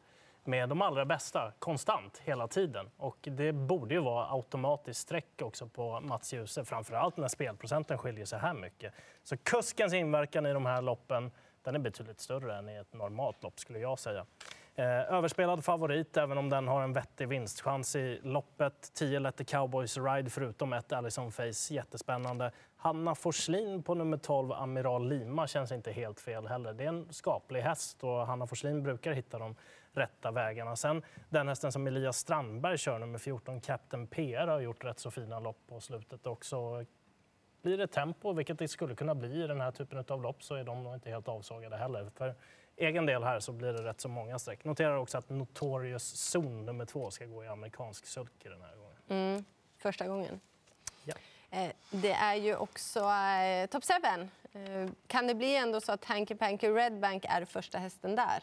med 0.50 0.68
de 0.68 0.82
allra 0.82 1.04
bästa 1.04 1.52
konstant 1.58 2.20
hela 2.24 2.48
tiden. 2.48 2.90
Och 2.96 3.18
det 3.22 3.52
borde 3.52 3.94
ju 3.94 4.00
vara 4.00 4.32
automatiskt 4.32 5.00
streck 5.00 5.42
också 5.42 5.68
på 5.68 6.00
Mats 6.00 6.32
Djuse. 6.32 6.64
Framförallt 6.64 7.16
när 7.16 7.28
spelprocenten 7.28 7.98
skiljer 7.98 8.24
sig 8.24 8.38
här 8.38 8.54
mycket. 8.54 8.94
Så 9.22 9.36
kuskens 9.36 9.94
inverkan 9.94 10.46
i 10.46 10.52
de 10.52 10.66
här 10.66 10.82
loppen 10.82 11.30
den 11.62 11.74
är 11.74 11.78
betydligt 11.78 12.20
större 12.20 12.56
än 12.56 12.68
i 12.68 12.76
ett 12.76 12.92
normalt 12.92 13.42
lopp 13.42 13.60
skulle 13.60 13.78
jag 13.78 13.98
säga. 13.98 14.26
Eh, 14.74 15.14
överspelad 15.14 15.64
favorit, 15.64 16.16
även 16.16 16.38
om 16.38 16.48
den 16.48 16.68
har 16.68 16.82
en 16.82 16.92
vettig 16.92 17.28
vinstchans 17.28 17.96
i 17.96 18.20
loppet. 18.22 18.90
10 18.94 19.18
lätte 19.18 19.44
Cowboys 19.44 19.96
Ride 19.96 20.30
förutom 20.30 20.72
ett 20.72 20.92
Allison 20.92 21.32
Face, 21.32 21.74
jättespännande. 21.74 22.52
Hanna 22.76 23.14
Forslin 23.14 23.82
på 23.82 23.94
nummer 23.94 24.16
12, 24.16 24.52
Amiral 24.52 25.08
Lima, 25.08 25.46
känns 25.46 25.72
inte 25.72 25.92
helt 25.92 26.20
fel 26.20 26.46
heller. 26.46 26.72
Det 26.72 26.84
är 26.84 26.88
en 26.88 27.12
skaplig 27.12 27.60
häst 27.60 28.04
och 28.04 28.26
Hanna 28.26 28.46
Forslin 28.46 28.82
brukar 28.82 29.12
hitta 29.12 29.38
de 29.38 29.56
rätta 29.92 30.30
vägarna. 30.30 30.76
Sen 30.76 31.02
den 31.28 31.48
hästen 31.48 31.72
som 31.72 31.86
Elias 31.86 32.16
Strandberg 32.18 32.78
kör, 32.78 32.98
nummer 32.98 33.18
14, 33.18 33.60
Captain 33.60 34.06
PR, 34.06 34.46
har 34.46 34.60
gjort 34.60 34.84
rätt 34.84 34.98
så 34.98 35.10
fina 35.10 35.40
lopp 35.40 35.58
på 35.68 35.80
slutet 35.80 36.26
också. 36.26 36.84
Blir 37.62 37.78
det 37.78 37.86
tempo, 37.86 38.32
vilket 38.32 38.58
det 38.58 38.68
skulle 38.68 38.94
kunna 38.94 39.14
bli 39.14 39.44
i 39.44 39.46
den 39.46 39.60
här 39.60 39.70
typen 39.70 40.04
av 40.08 40.22
lopp, 40.22 40.42
så 40.42 40.54
är 40.54 40.64
de 40.64 40.84
nog 40.84 40.94
inte 40.94 41.10
helt 41.10 41.28
avsågade 41.28 41.76
heller. 41.76 42.10
För 42.14 42.34
egen 42.76 43.06
del 43.06 43.22
här 43.24 43.40
så 43.40 43.52
blir 43.52 43.72
det 43.72 43.82
rätt 43.84 44.00
så 44.00 44.08
många 44.08 44.38
streck. 44.38 44.64
Noterar 44.64 44.96
också 44.96 45.18
att 45.18 45.28
Notorious 45.28 46.34
Zone 46.36 46.62
nummer 46.62 46.84
två 46.84 47.10
ska 47.10 47.26
gå 47.26 47.44
i 47.44 47.48
amerikansk 47.48 48.06
sulky 48.06 48.48
den 48.48 48.62
här 48.62 48.76
gången. 48.76 48.96
Mm, 49.08 49.44
första 49.78 50.06
gången. 50.06 50.40
Ja. 51.04 51.14
Eh, 51.50 51.72
Det 51.90 52.12
är 52.12 52.34
ju 52.34 52.56
också 52.56 53.00
eh, 53.10 53.66
Top 53.66 53.84
7. 53.84 54.28
Eh, 54.52 54.90
kan 55.06 55.26
det 55.26 55.34
bli 55.34 55.56
ändå 55.56 55.80
så 55.80 55.92
att 55.92 56.04
Hanky 56.04 56.34
Panky 56.34 56.68
Red 56.68 57.00
Bank 57.00 57.24
är 57.28 57.44
första 57.44 57.78
hästen 57.78 58.16
där? 58.16 58.40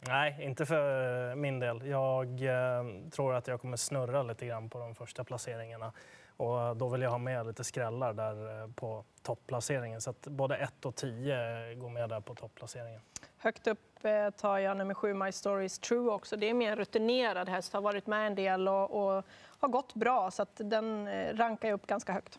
Nej, 0.00 0.36
inte 0.40 0.66
för 0.66 1.34
min 1.34 1.58
del. 1.58 1.86
Jag 1.86 2.42
eh, 2.42 2.84
tror 3.10 3.34
att 3.34 3.48
jag 3.48 3.60
kommer 3.60 3.76
snurra 3.76 4.22
lite 4.22 4.46
grann 4.46 4.70
på 4.70 4.78
de 4.78 4.94
första 4.94 5.24
placeringarna. 5.24 5.92
Och 6.36 6.76
då 6.76 6.88
vill 6.88 7.02
jag 7.02 7.10
ha 7.10 7.18
med 7.18 7.46
lite 7.46 7.64
skrällar 7.64 8.12
där 8.12 8.62
eh, 8.62 8.70
på 8.70 9.04
topplaceringen. 9.22 10.00
Så 10.00 10.10
att 10.10 10.26
både 10.26 10.56
1 10.56 10.84
och 10.84 10.94
10 10.94 11.74
går 11.74 11.88
med 11.88 12.08
där 12.08 12.20
på 12.20 12.34
topplaceringen. 12.34 13.00
Högt 13.38 13.66
upp 13.66 14.04
eh, 14.04 14.30
tar 14.30 14.58
jag 14.58 14.76
nummer 14.76 14.94
sju, 14.94 15.14
My 15.14 15.32
Story 15.32 15.64
is 15.64 15.78
True 15.78 16.10
också. 16.10 16.36
Det 16.36 16.50
är 16.50 16.54
mer 16.54 16.76
rutinerad 16.76 17.48
häst, 17.48 17.72
har 17.72 17.80
varit 17.80 18.06
med 18.06 18.26
en 18.26 18.34
del 18.34 18.68
och, 18.68 18.90
och 18.90 19.24
har 19.58 19.68
gått 19.68 19.94
bra, 19.94 20.30
så 20.30 20.42
att 20.42 20.52
den 20.56 21.08
eh, 21.08 21.36
rankar 21.36 21.68
jag 21.68 21.74
upp 21.74 21.86
ganska 21.86 22.12
högt. 22.12 22.38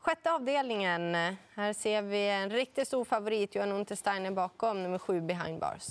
Sjätte 0.00 0.32
avdelningen. 0.32 1.14
Här 1.54 1.72
ser 1.72 2.02
vi 2.02 2.28
en 2.28 2.50
riktigt 2.50 2.88
stor 2.88 3.04
favorit, 3.04 3.54
Johan 3.54 3.72
Untersteiner 3.72 4.30
bakom, 4.30 4.82
nummer 4.82 4.98
sju 4.98 5.20
Behind 5.20 5.60
Bars. 5.60 5.88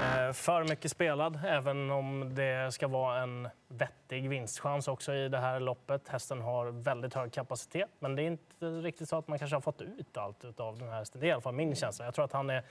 Eh, 0.00 0.32
För 0.32 0.64
mycket 0.64 0.90
spelad, 0.90 1.40
även 1.46 1.90
om 1.90 2.34
det 2.34 2.74
ska 2.74 2.88
vara 2.88 3.20
en 3.22 3.48
vettig 3.68 4.28
vinstchans 4.28 4.88
också 4.88 5.14
i 5.14 5.28
det 5.28 5.38
här 5.38 5.60
loppet. 5.60 6.08
Hästen 6.08 6.40
har 6.40 6.66
väldigt 6.66 7.14
hög 7.14 7.32
kapacitet, 7.32 7.90
men 7.98 8.16
det 8.16 8.22
är 8.22 8.26
inte 8.26 8.66
riktigt 8.66 9.08
så 9.08 9.16
att 9.16 9.28
man 9.28 9.38
kanske 9.38 9.56
har 9.56 9.60
fått 9.60 9.82
ut 9.82 10.16
allt 10.16 10.60
av 10.60 10.78
den 10.78 10.88
här 10.88 10.98
hästen. 10.98 11.20
Det 11.20 11.26
är 11.26 11.28
i 11.28 11.32
alla 11.32 11.40
fall 11.40 11.54
min 11.54 11.74
känsla. 11.74 12.04
Jag 12.04 12.14
tror 12.14 12.24
att 12.24 12.32
han 12.32 12.50
är 12.50 12.62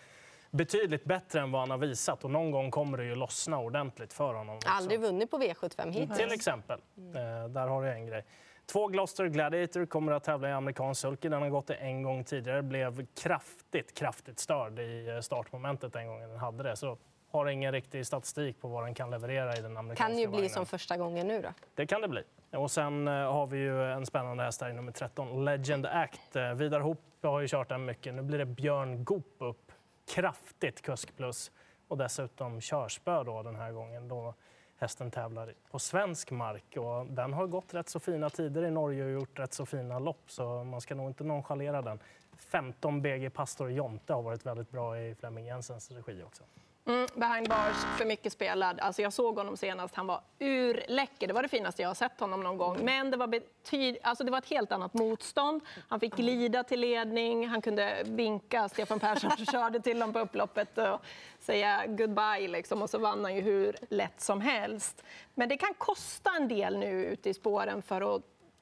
betydligt 0.52 1.04
bättre 1.06 1.40
än 1.40 1.52
vad 1.52 1.62
han 1.62 1.72
har 1.72 1.78
visat. 1.78 2.24
Och 2.24 2.32
någon 2.32 2.52
gång 2.52 2.72
kommer 2.72 2.98
det 2.98 3.04
ju 3.04 3.16
lossna 3.16 3.58
ordentligt 3.60 4.14
för 4.14 4.34
honom. 4.34 4.56
Också. 4.56 4.70
Aldrig 4.70 5.00
vunnit 5.00 5.32
på 5.32 5.38
V75 5.38 5.92
hittills. 5.92 6.18
Till 6.18 6.32
exempel. 6.32 6.80
Eh, 6.98 7.50
där 7.50 7.68
har 7.68 7.84
du 7.84 7.90
en 7.92 8.06
grej. 8.06 8.26
Två 8.66 8.88
Gloucester 8.88 9.28
Gladiator 9.28 9.86
kommer 9.86 10.12
att 10.12 10.24
tävla 10.24 10.50
i 10.50 10.52
amerikansk 10.52 11.02
sulky. 11.02 11.30
Den 11.30 11.42
har 11.42 11.50
gått 11.50 11.68
det 11.68 11.74
en 11.76 12.04
gång 12.04 12.24
tidigare. 12.24 12.62
Blev 12.62 13.06
kraftigt, 13.06 13.94
kraftigt 13.98 14.40
störd 14.40 14.80
i 14.80 15.10
eh, 15.10 15.20
startmomentet 15.20 15.94
den 15.94 16.08
gången 16.08 16.30
den 16.30 16.40
hade 16.40 16.64
det. 16.64 16.76
Så 16.76 16.98
har 17.32 17.46
ingen 17.46 17.72
riktig 17.72 18.08
statistik 18.08 18.62
på 18.62 18.68
vad 18.68 18.84
den 18.84 18.94
kan 18.94 19.10
leverera 19.10 19.58
i 19.58 19.62
den 19.62 19.78
amerikanska 19.78 20.04
Kan 20.08 20.18
ju 20.18 20.28
bli 20.28 20.36
vagnen. 20.36 20.50
som 20.50 20.66
första 20.66 20.98
gången 20.98 21.28
nu 21.28 21.42
då. 21.42 21.50
Det 21.76 21.86
kan 21.88 22.02
det 22.02 22.08
bli. 22.08 22.24
Och 22.52 22.72
sen 22.72 23.08
eh, 23.08 23.14
har 23.14 23.48
vi 23.48 23.58
ju 23.58 23.84
en 23.92 24.06
spännande 24.06 24.44
häst 24.44 24.62
här 24.62 24.70
i 24.70 24.74
nummer 24.74 24.92
13, 24.92 25.46
Legend 25.46 25.86
Act. 25.86 26.36
Eh, 26.36 26.54
Vidar 26.54 26.80
Hoop 26.80 27.00
har 27.22 27.40
ju 27.40 27.48
kört 27.48 27.70
den 27.70 27.86
mycket. 27.86 28.14
Nu 28.14 28.22
blir 28.22 28.38
det 28.38 28.46
Björn 28.46 29.04
Goop 29.04 29.36
upp. 29.40 29.72
Kraftigt 30.16 30.82
kusk 30.82 31.18
plus. 31.18 31.52
Och 31.88 31.98
dessutom 31.98 32.62
körspö 32.62 33.24
då 33.24 33.44
den 33.44 33.56
här 33.56 33.72
gången 33.72 34.08
då 34.08 34.34
hästen 34.78 35.12
tävlar 35.12 35.54
på 35.72 35.80
svensk 35.80 36.32
mark. 36.32 36.78
Och 36.78 37.06
den 37.06 37.34
har 37.34 37.48
gått 37.48 37.74
rätt 37.74 37.90
så 37.90 38.00
fina 38.00 38.30
tider 38.30 38.64
i 38.64 38.72
Norge 38.72 39.04
och 39.06 39.12
gjort 39.12 39.40
rätt 39.40 39.54
så 39.54 39.66
fina 39.66 40.00
lopp 40.00 40.24
så 40.28 40.64
man 40.64 40.82
ska 40.82 40.96
nog 40.96 41.10
inte 41.10 41.24
nonchalera 41.24 41.82
den. 41.82 42.00
15 42.38 43.02
BG 43.02 43.30
Pastor 43.30 43.72
Jonte 43.72 44.14
har 44.14 44.22
varit 44.22 44.46
väldigt 44.46 44.72
bra 44.72 45.00
i 45.00 45.16
Flemming 45.16 45.46
Jensens 45.46 45.92
regi 45.92 46.24
också. 46.24 46.44
Mm, 46.90 47.08
behind 47.16 47.50
bars, 47.50 47.98
för 47.98 48.06
mycket 48.06 48.34
spelad. 48.34 48.80
Alltså 48.80 49.02
jag 49.02 49.14
såg 49.14 49.38
honom 49.38 49.58
senast, 49.58 49.96
han 49.96 50.08
var 50.08 50.22
urläcker. 50.40 51.28
Det 51.28 51.34
var 51.34 51.44
det 51.44 51.50
finaste 51.50 51.82
jag 51.82 51.90
har 51.90 51.96
sett 51.96 52.20
honom 52.20 52.44
någon 52.44 52.58
gång. 52.58 52.86
Men 52.86 53.12
det 53.12 53.18
var, 53.18 53.28
betyd... 53.28 53.98
alltså 54.02 54.24
det 54.24 54.32
var 54.32 54.38
ett 54.38 54.50
helt 54.50 54.72
annat 54.72 54.94
motstånd. 54.94 55.62
Han 55.90 56.00
fick 56.00 56.16
glida 56.16 56.64
till 56.64 56.80
ledning, 56.80 57.48
han 57.48 57.62
kunde 57.62 58.04
vinka. 58.06 58.70
Stefan 58.70 59.00
Persson 59.00 59.32
körde 59.52 59.80
till 59.80 60.02
honom 60.02 60.14
på 60.14 60.20
upploppet 60.20 60.78
och 60.78 61.02
säga 61.40 61.84
goodbye. 61.88 62.48
Liksom. 62.48 62.82
Och 62.82 62.90
så 62.90 62.98
vann 62.98 63.24
han 63.24 63.36
ju 63.36 63.42
hur 63.42 63.76
lätt 63.90 64.22
som 64.22 64.42
helst. 64.42 65.04
Men 65.34 65.50
det 65.50 65.58
kan 65.58 65.74
kosta 65.74 66.30
en 66.38 66.48
del 66.48 66.78
nu 66.78 67.06
ute 67.06 67.30
i 67.30 67.34
spåren 67.34 67.82
för 67.82 68.16
att 68.16 68.22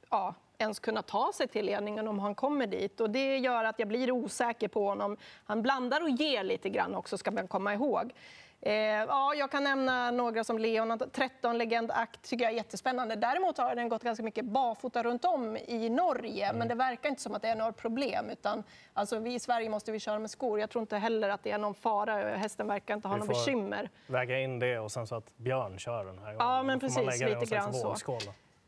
ja, 0.10 0.36
ens 0.58 0.80
kunna 0.80 1.02
ta 1.02 1.32
sig 1.34 1.48
till 1.48 1.66
ledningen 1.66 2.08
om 2.08 2.20
han 2.20 2.36
kommer 2.36 2.68
dit. 2.68 3.02
Och 3.02 3.10
det 3.10 3.38
gör 3.38 3.64
att 3.64 3.80
jag 3.80 3.88
blir 3.88 4.12
osäker 4.12 4.68
på 4.68 4.88
honom. 4.88 5.18
Han 5.46 5.62
blandar 5.62 6.02
och 6.02 6.10
ger 6.10 6.44
lite 6.44 6.70
grann 6.70 6.96
också, 6.96 7.18
ska 7.18 7.32
man 7.32 7.48
komma 7.48 7.74
ihåg. 7.74 8.14
Eh, 8.62 8.74
ja, 8.74 9.34
jag 9.36 9.52
kan 9.52 9.64
nämna 9.64 10.12
några 10.12 10.44
som 10.44 10.60
Leon, 10.60 11.00
13 11.12 11.58
Legend 11.58 11.92
Act, 11.92 12.30
tycker 12.30 12.46
jag 12.46 12.52
är 12.52 12.58
jättespännande. 12.58 13.16
Däremot 13.16 13.58
har 13.58 13.76
den 13.76 13.90
gått 13.90 14.04
ganska 14.04 14.24
mycket 14.24 14.46
barfota 14.46 15.04
runt 15.04 15.26
om 15.26 15.58
i 15.58 15.90
Norge, 15.90 16.54
men 16.54 16.68
det 16.68 16.76
verkar 16.76 17.10
inte 17.10 17.22
som 17.22 17.36
att 17.36 17.42
det 17.42 17.48
är 17.48 17.56
några 17.56 17.72
problem. 17.72 18.30
Utan, 18.30 18.64
alltså, 18.94 19.20
vi 19.20 19.34
i 19.34 19.40
Sverige 19.40 19.70
måste 19.70 19.92
vi 19.92 20.00
köra 20.00 20.20
med 20.20 20.32
skor. 20.32 20.60
Jag 20.60 20.70
tror 20.70 20.82
inte 20.82 20.98
heller 20.98 21.30
att 21.30 21.44
det 21.44 21.52
är 21.52 21.58
någon 21.58 21.76
fara. 21.76 22.38
Hästen 22.38 22.68
verkar 22.68 22.94
inte 22.94 23.08
ha 23.08 23.16
Vi 23.16 23.22
får 23.22 23.28
bekymmer. 23.28 23.90
Väga 24.08 24.40
in 24.40 24.60
det 24.60 24.80
och 24.80 24.92
sen 24.92 25.08
så 25.08 25.16
att 25.16 25.38
Björn 25.38 25.80
kör 25.80 26.06
den 26.06 26.18
här 26.18 26.26
gången. 26.26 26.38
Ja, 26.40 26.64
men 26.64 26.80
precis, 26.80 27.20
lite 27.20 27.34
någon 27.34 27.46
grann 27.46 27.74
så. 27.74 27.96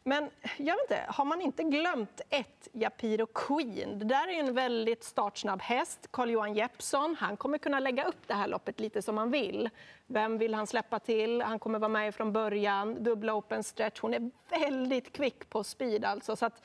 Men 0.10 0.30
jag 0.58 0.76
vet 0.76 0.82
inte, 0.82 1.06
har 1.08 1.26
man 1.26 1.42
inte 1.42 1.64
glömt 1.64 2.22
ett 2.30 2.68
Japiro 2.74 3.26
Queen? 3.26 4.00
Det 4.00 4.06
där 4.06 4.28
är 4.28 4.40
en 4.40 4.54
väldigt 4.54 5.04
startsnabb 5.04 5.62
häst. 5.62 6.08
Carl-Johan 6.12 6.54
Jeppsson, 6.54 7.16
han 7.20 7.38
kommer 7.38 7.58
kunna 7.58 7.80
lägga 7.80 8.04
upp 8.06 8.28
det 8.28 8.34
här 8.34 8.48
loppet 8.48 8.80
lite 8.80 9.02
som 9.02 9.18
han 9.18 9.32
vill. 9.32 9.70
Vem 10.08 10.38
vill 10.38 10.54
han 10.54 10.68
släppa 10.68 11.00
till? 11.00 11.42
Han 11.42 11.60
kommer 11.60 11.80
vara 11.80 11.90
med 11.90 12.16
från 12.16 12.34
början. 12.34 13.04
Dubbla 13.04 13.34
open 13.34 13.64
stretch. 13.64 14.00
Hon 14.00 14.14
är 14.14 14.32
väldigt 14.50 15.14
kvick 15.14 15.50
på 15.50 15.64
speed 15.64 16.06
alltså. 16.06 16.36
Så 16.36 16.46
att, 16.46 16.62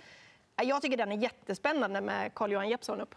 jag 0.63 0.83
tycker 0.83 0.97
den 0.97 1.13
är 1.13 1.17
jättespännande 1.17 2.01
med 2.01 2.35
Carl-Johan 2.35 2.69
Jeppsson 2.69 3.01
upp. 3.01 3.15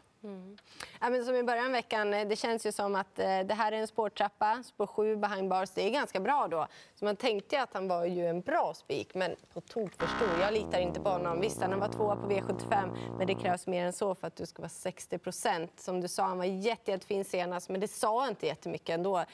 Ja, 1.01 1.10
men 1.10 1.25
som 1.25 1.36
i 1.36 1.43
början 1.43 1.65
av 1.65 1.72
veckan, 1.72 2.13
eh, 2.13 2.27
det 2.27 2.36
känns 2.36 2.65
ju 2.65 2.72
som 2.72 2.96
att 2.96 3.19
eh, 3.19 3.39
det 3.39 3.53
här 3.53 3.72
är 3.72 3.77
en 3.77 3.88
spårtrappa, 3.88 4.63
spår 4.63 4.88
7 4.88 5.15
behind 5.15 5.50
bars, 5.50 5.69
det 5.69 5.81
är 5.81 5.89
ganska 5.89 6.19
bra 6.19 6.48
då. 6.48 6.67
Så 6.96 7.05
man 7.05 7.15
tänkte 7.15 7.62
att 7.62 7.74
han 7.74 7.88
var 7.88 8.05
ju 8.05 8.27
en 8.27 8.41
bra 8.41 8.74
spik, 8.74 9.13
men 9.15 9.36
på 9.53 9.62
tok 9.62 9.91
för 9.93 10.07
stor. 10.07 10.39
Jag 10.41 10.53
litar 10.53 10.79
inte 10.79 11.00
på 11.00 11.10
honom. 11.10 11.41
Visst, 11.41 11.62
han 11.62 11.79
var 11.79 11.88
tvåa 11.88 12.16
på 12.16 12.27
V75, 12.27 12.98
men 13.18 13.27
det 13.27 13.35
krävs 13.35 13.68
mer 13.68 13.85
än 13.85 13.94
så 13.94 14.16
för 14.16 14.27
att 14.27 14.35
du 14.35 14.46
ska 14.46 14.61
vara 14.61 14.70
60 14.70 15.18
procent. 15.18 15.79
Som 15.79 16.01
du 16.01 16.07
sa, 16.07 16.24
han 16.24 16.37
var 16.37 16.46
jätte, 16.46 16.92
jättefin 16.92 17.25
senast, 17.25 17.70
men 17.70 17.81
det 17.81 17.87
sa 17.87 18.27
inte 18.27 18.46
jättemycket 18.48 18.90
ändå. 18.90 19.18
Eh, 19.18 19.25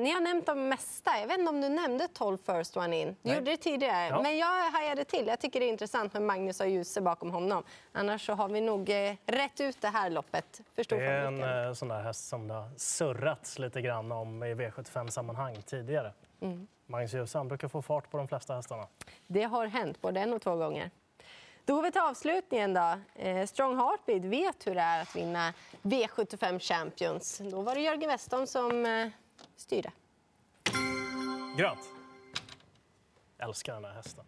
ni 0.00 0.10
har 0.10 0.20
nämnt 0.20 0.46
de 0.46 0.68
mesta. 0.68 1.10
Jag 1.20 1.26
vet 1.26 1.38
inte 1.38 1.50
om 1.50 1.60
du 1.60 1.68
nämnde 1.68 2.08
12 2.08 2.38
first 2.46 2.76
one 2.76 3.00
in. 3.00 3.08
Du 3.08 3.16
Nej. 3.22 3.34
gjorde 3.34 3.50
det 3.50 3.56
tidigare, 3.56 4.06
Ja. 4.08 4.22
men 4.22 4.36
jag 4.38 4.70
hajade 4.70 5.04
till. 5.04 5.26
Jag 5.26 5.40
tycker 5.40 5.60
det 5.60 5.66
är 5.66 5.70
intressant 5.70 6.12
med 6.12 6.22
Magnus 6.22 6.60
och 6.60 6.68
Djuse 6.68 7.00
bakom 7.00 7.30
honom. 7.30 7.62
Annars 7.92 8.26
så 8.26 8.32
har 8.32 8.48
vi 8.48 8.60
nog 8.60 8.90
eh, 8.90 9.14
rätt 9.26 9.60
ut 9.60 9.80
det 9.80 9.88
här 9.88 10.10
loppet. 10.10 10.39
Förstår 10.74 10.96
Det 10.96 11.06
är 11.06 11.20
en 11.26 11.36
fabriken. 11.38 11.66
eh, 11.66 11.72
sån 11.72 11.88
där 11.88 12.02
häst 12.02 12.28
som 12.28 12.48
det 12.48 12.54
har 12.54 12.70
surrats 12.76 13.58
lite 13.58 13.80
grann 13.82 14.12
om 14.12 14.42
i 14.42 14.54
V75-sammanhang 14.54 15.62
tidigare. 15.62 16.12
Mm. 16.40 16.66
Magnus 16.86 17.14
Djuse 17.14 17.38
han 17.38 17.48
brukar 17.48 17.68
få 17.68 17.82
fart 17.82 18.10
på 18.10 18.16
de 18.16 18.28
flesta 18.28 18.54
hästarna. 18.54 18.86
Det 19.26 19.42
har 19.42 19.66
hänt 19.66 20.00
både 20.00 20.20
en 20.20 20.32
och 20.32 20.42
två 20.42 20.56
gånger. 20.56 20.90
Då 21.64 21.74
går 21.74 21.82
vi 21.82 21.92
till 21.92 22.00
avslutningen. 22.00 22.74
Då. 22.74 22.98
Eh, 23.14 23.46
Strong 23.46 23.76
Heartbeat 23.76 24.24
vet 24.24 24.66
hur 24.66 24.74
det 24.74 24.80
är 24.80 25.02
att 25.02 25.16
vinna 25.16 25.54
V75 25.82 26.58
Champions. 26.58 27.38
Då 27.50 27.62
var 27.62 27.74
det 27.74 27.80
Jörgen 27.80 28.08
Westholm 28.10 28.46
som 28.46 28.86
eh, 28.86 29.08
styrde. 29.56 29.90
Grönt. 31.56 31.88
Älskar 33.38 33.74
den 33.74 33.84
här 33.84 33.92
hästen. 33.92 34.24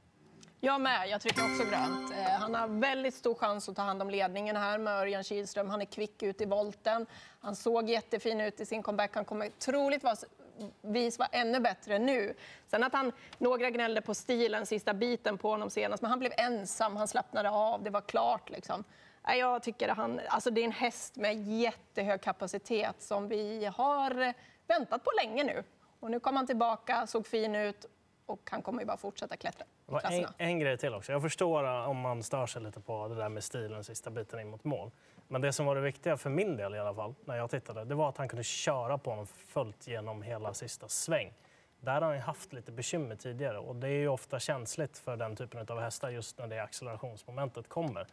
Jag 0.65 0.81
med. 0.81 1.09
Jag 1.09 1.21
trycker 1.21 1.43
också 1.43 1.65
grönt. 1.71 2.13
Eh, 2.13 2.41
han 2.41 2.55
har 2.55 2.69
väldigt 2.69 3.15
stor 3.15 3.35
chans 3.35 3.69
att 3.69 3.77
ta 3.77 3.83
hand 3.83 4.03
om 4.03 4.11
ledningen 4.11 4.57
här 4.57 4.79
med 4.79 4.93
Örjan 4.93 5.25
Kihlström. 5.25 5.71
Han 5.71 5.81
är 5.81 5.85
kvick 5.85 6.23
ut 6.23 6.41
i 6.41 6.45
volten. 6.45 7.07
Han 7.41 7.57
såg 7.57 7.91
jättefin 7.91 8.41
ut 8.41 8.61
i 8.61 8.67
sin 8.67 8.83
comeback. 8.83 9.15
Han 9.15 9.25
kommer 9.25 9.49
troligtvis 9.49 11.19
vara 11.19 11.29
ännu 11.33 11.61
bättre 11.61 11.99
nu. 11.99 12.35
Sen 12.67 12.83
att 12.83 12.93
han, 12.93 13.13
några 13.39 13.71
gnällde 13.71 14.01
på 14.01 14.15
stilen 14.15 14.67
sista 14.67 14.95
biten 14.95 15.39
på 15.39 15.51
honom 15.51 15.71
senast, 15.71 16.03
men 16.03 16.11
han 16.11 16.19
blev 16.19 16.33
ensam. 16.37 16.97
Han 16.97 17.09
slappnade 17.09 17.51
av. 17.51 17.83
Det 17.83 17.91
var 17.91 18.01
klart. 18.01 18.51
Liksom. 18.51 18.85
Jag 19.25 19.63
tycker 19.63 19.89
att 19.89 19.97
han, 19.97 20.21
alltså 20.29 20.51
det 20.51 20.61
är 20.61 20.65
en 20.65 20.73
häst 20.73 21.17
med 21.17 21.43
jättehög 21.49 22.21
kapacitet 22.21 23.03
som 23.03 23.29
vi 23.29 23.65
har 23.77 24.35
väntat 24.67 25.05
på 25.05 25.11
länge 25.23 25.45
nu. 25.45 25.65
Och 26.01 26.11
nu 26.11 26.21
kom 26.21 26.37
han 26.37 26.47
tillbaka, 26.47 27.07
såg 27.07 27.27
fin 27.27 27.55
ut 27.55 27.87
och 28.27 28.41
han 28.51 28.63
kommer 28.63 28.81
ju 28.81 28.87
bara 28.87 28.97
fortsätta 28.97 29.37
klättra 29.37 29.65
i 29.65 29.93
var 29.93 29.99
en, 29.99 30.01
klasserna. 30.01 30.35
en 30.39 30.59
grej 30.59 30.79
till 30.79 30.95
också. 30.95 31.13
Jag 31.13 31.23
förstår 31.23 31.65
om 31.65 32.01
man 32.01 32.23
stör 32.23 32.47
sig 32.47 32.63
lite 32.63 32.81
på 32.81 33.09
det 33.09 33.15
där 33.15 33.29
med 33.29 33.45
stilen 33.45 33.85
sista 33.85 34.11
biten 34.11 34.41
in 34.41 34.51
mot 34.51 34.65
mål. 34.65 34.91
Men 35.29 35.41
det 35.41 35.53
som 35.53 35.67
var 35.67 35.75
det 35.75 35.81
viktiga 35.81 36.17
för 36.17 36.31
min 36.31 36.57
del 36.57 36.75
i 36.75 36.79
alla 36.79 36.95
fall, 36.95 37.15
när 37.25 37.37
jag 37.37 37.51
tittade, 37.51 37.85
det 37.85 37.95
var 37.95 38.09
att 38.09 38.17
han 38.17 38.29
kunde 38.29 38.45
köra 38.45 38.99
på 38.99 39.11
honom 39.11 39.27
fullt 39.27 39.89
genom 39.89 40.23
hela 40.23 40.55
sista 40.55 40.89
sväng. 40.89 41.33
Där 41.81 41.93
har 41.93 42.01
han 42.03 42.15
ju 42.15 42.21
haft 42.21 42.53
lite 42.53 42.73
bekymmer 42.73 43.17
tidigare 43.17 43.59
och 43.59 43.77
det 43.77 43.89
är 43.89 44.01
ju 44.01 44.09
ofta 44.09 44.41
känsligt 44.41 44.99
för 44.99 45.17
den 45.17 45.37
typen 45.37 45.67
av 45.69 45.81
hästar 45.81 46.11
just 46.11 46.39
när 46.39 46.47
det 46.47 46.63
accelerationsmomentet 46.63 47.69
kommer. 47.69 48.07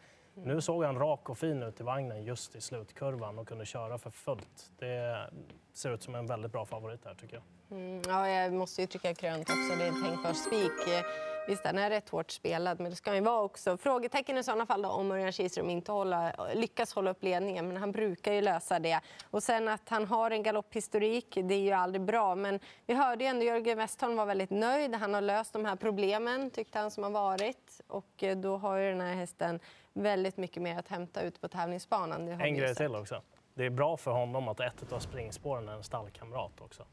Nu 0.44 0.62
såg 0.62 0.84
han 0.84 1.00
rak 1.00 1.30
och 1.30 1.38
fin 1.38 1.64
ut 1.64 1.82
i 1.82 1.84
vagnen 1.84 2.24
just 2.24 2.56
i 2.56 2.62
slutkurvan 2.62 3.40
och 3.40 3.48
kunde 3.48 3.66
köra 3.66 3.98
för 3.98 4.10
fullt. 4.10 4.72
Det 4.80 5.30
ser 5.74 5.94
ut 5.94 6.04
som 6.04 6.16
en 6.16 6.28
väldigt 6.28 6.52
bra 6.52 6.66
favorit 6.66 7.06
här 7.06 7.14
tycker 7.14 7.34
jag. 7.36 7.78
Mm, 7.80 8.02
ja, 8.08 8.30
jag 8.30 8.54
måste 8.54 8.82
ju 8.82 8.88
trycka 8.88 9.14
krönt 9.14 9.50
också. 9.50 9.76
Det 9.78 9.84
är 9.84 9.88
en 9.88 10.04
tänkbar 10.04 10.34
spik. 10.34 11.06
Visst, 11.50 11.64
den 11.64 11.78
är 11.78 11.90
rätt 11.90 12.10
hårt 12.10 12.32
spelad, 12.32 12.80
men 12.80 12.90
det 12.90 12.96
ska 12.96 13.10
han 13.10 13.18
ju 13.18 13.24
vara 13.24 13.42
också. 13.42 13.78
Frågetecken 13.78 14.38
i 14.38 14.44
sådana 14.44 14.66
fall 14.66 14.82
då, 14.82 14.90
om 14.90 15.12
Örjan 15.12 15.32
Kihlström 15.32 15.70
inte 15.70 15.92
hålla, 15.92 16.34
lyckas 16.54 16.94
hålla 16.94 17.12
upp 17.12 17.24
ledningen, 17.24 17.68
men 17.68 17.78
han 17.78 17.92
brukar 17.92 18.34
ju 18.34 18.42
lösa 18.42 18.80
det. 18.80 19.00
Och 19.24 19.44
sen 19.44 19.68
att 19.68 19.90
han 19.90 20.06
har 20.06 20.32
en 20.32 20.44
galopphistorik, 20.44 21.38
det 21.44 21.54
är 21.54 21.60
ju 21.60 21.72
aldrig 21.72 22.02
bra. 22.02 22.36
Men 22.36 22.60
vi 22.86 22.94
hörde 22.94 23.24
ju 23.24 23.28
ändå 23.28 23.46
Jörgen 23.46 23.78
Westholm 23.78 24.16
var 24.16 24.26
väldigt 24.26 24.50
nöjd. 24.50 24.96
Han 24.96 25.14
har 25.14 25.22
löst 25.22 25.54
de 25.54 25.66
här 25.66 25.76
problemen, 25.76 26.52
tyckte 26.52 26.80
han 26.80 26.92
som 26.92 27.04
har 27.04 27.12
varit. 27.12 27.82
Och 27.88 28.24
eh, 28.24 28.38
då 28.38 28.58
har 28.58 28.78
ju 28.78 28.90
den 28.90 29.02
här 29.02 29.16
hästen 29.16 29.60
väldigt 29.94 30.38
mycket 30.38 30.64
mer 30.64 30.80
att 30.80 30.88
hämta 30.88 31.22
ut 31.22 31.42
på 31.42 31.48
tävlingsbanan. 31.48 32.28
En 32.28 32.56
grej 32.56 32.76
till 32.76 32.96
också. 32.96 33.22
Det 33.54 33.66
är 33.66 33.70
bra 33.70 33.98
för 33.98 34.12
honom 34.12 34.48
att 34.48 34.60
ett 34.60 34.92
av 34.92 35.00
springspåren 35.00 35.70
är 35.70 35.74
en 35.74 35.84
stallkamrat 35.84 36.62
också. 36.62 36.86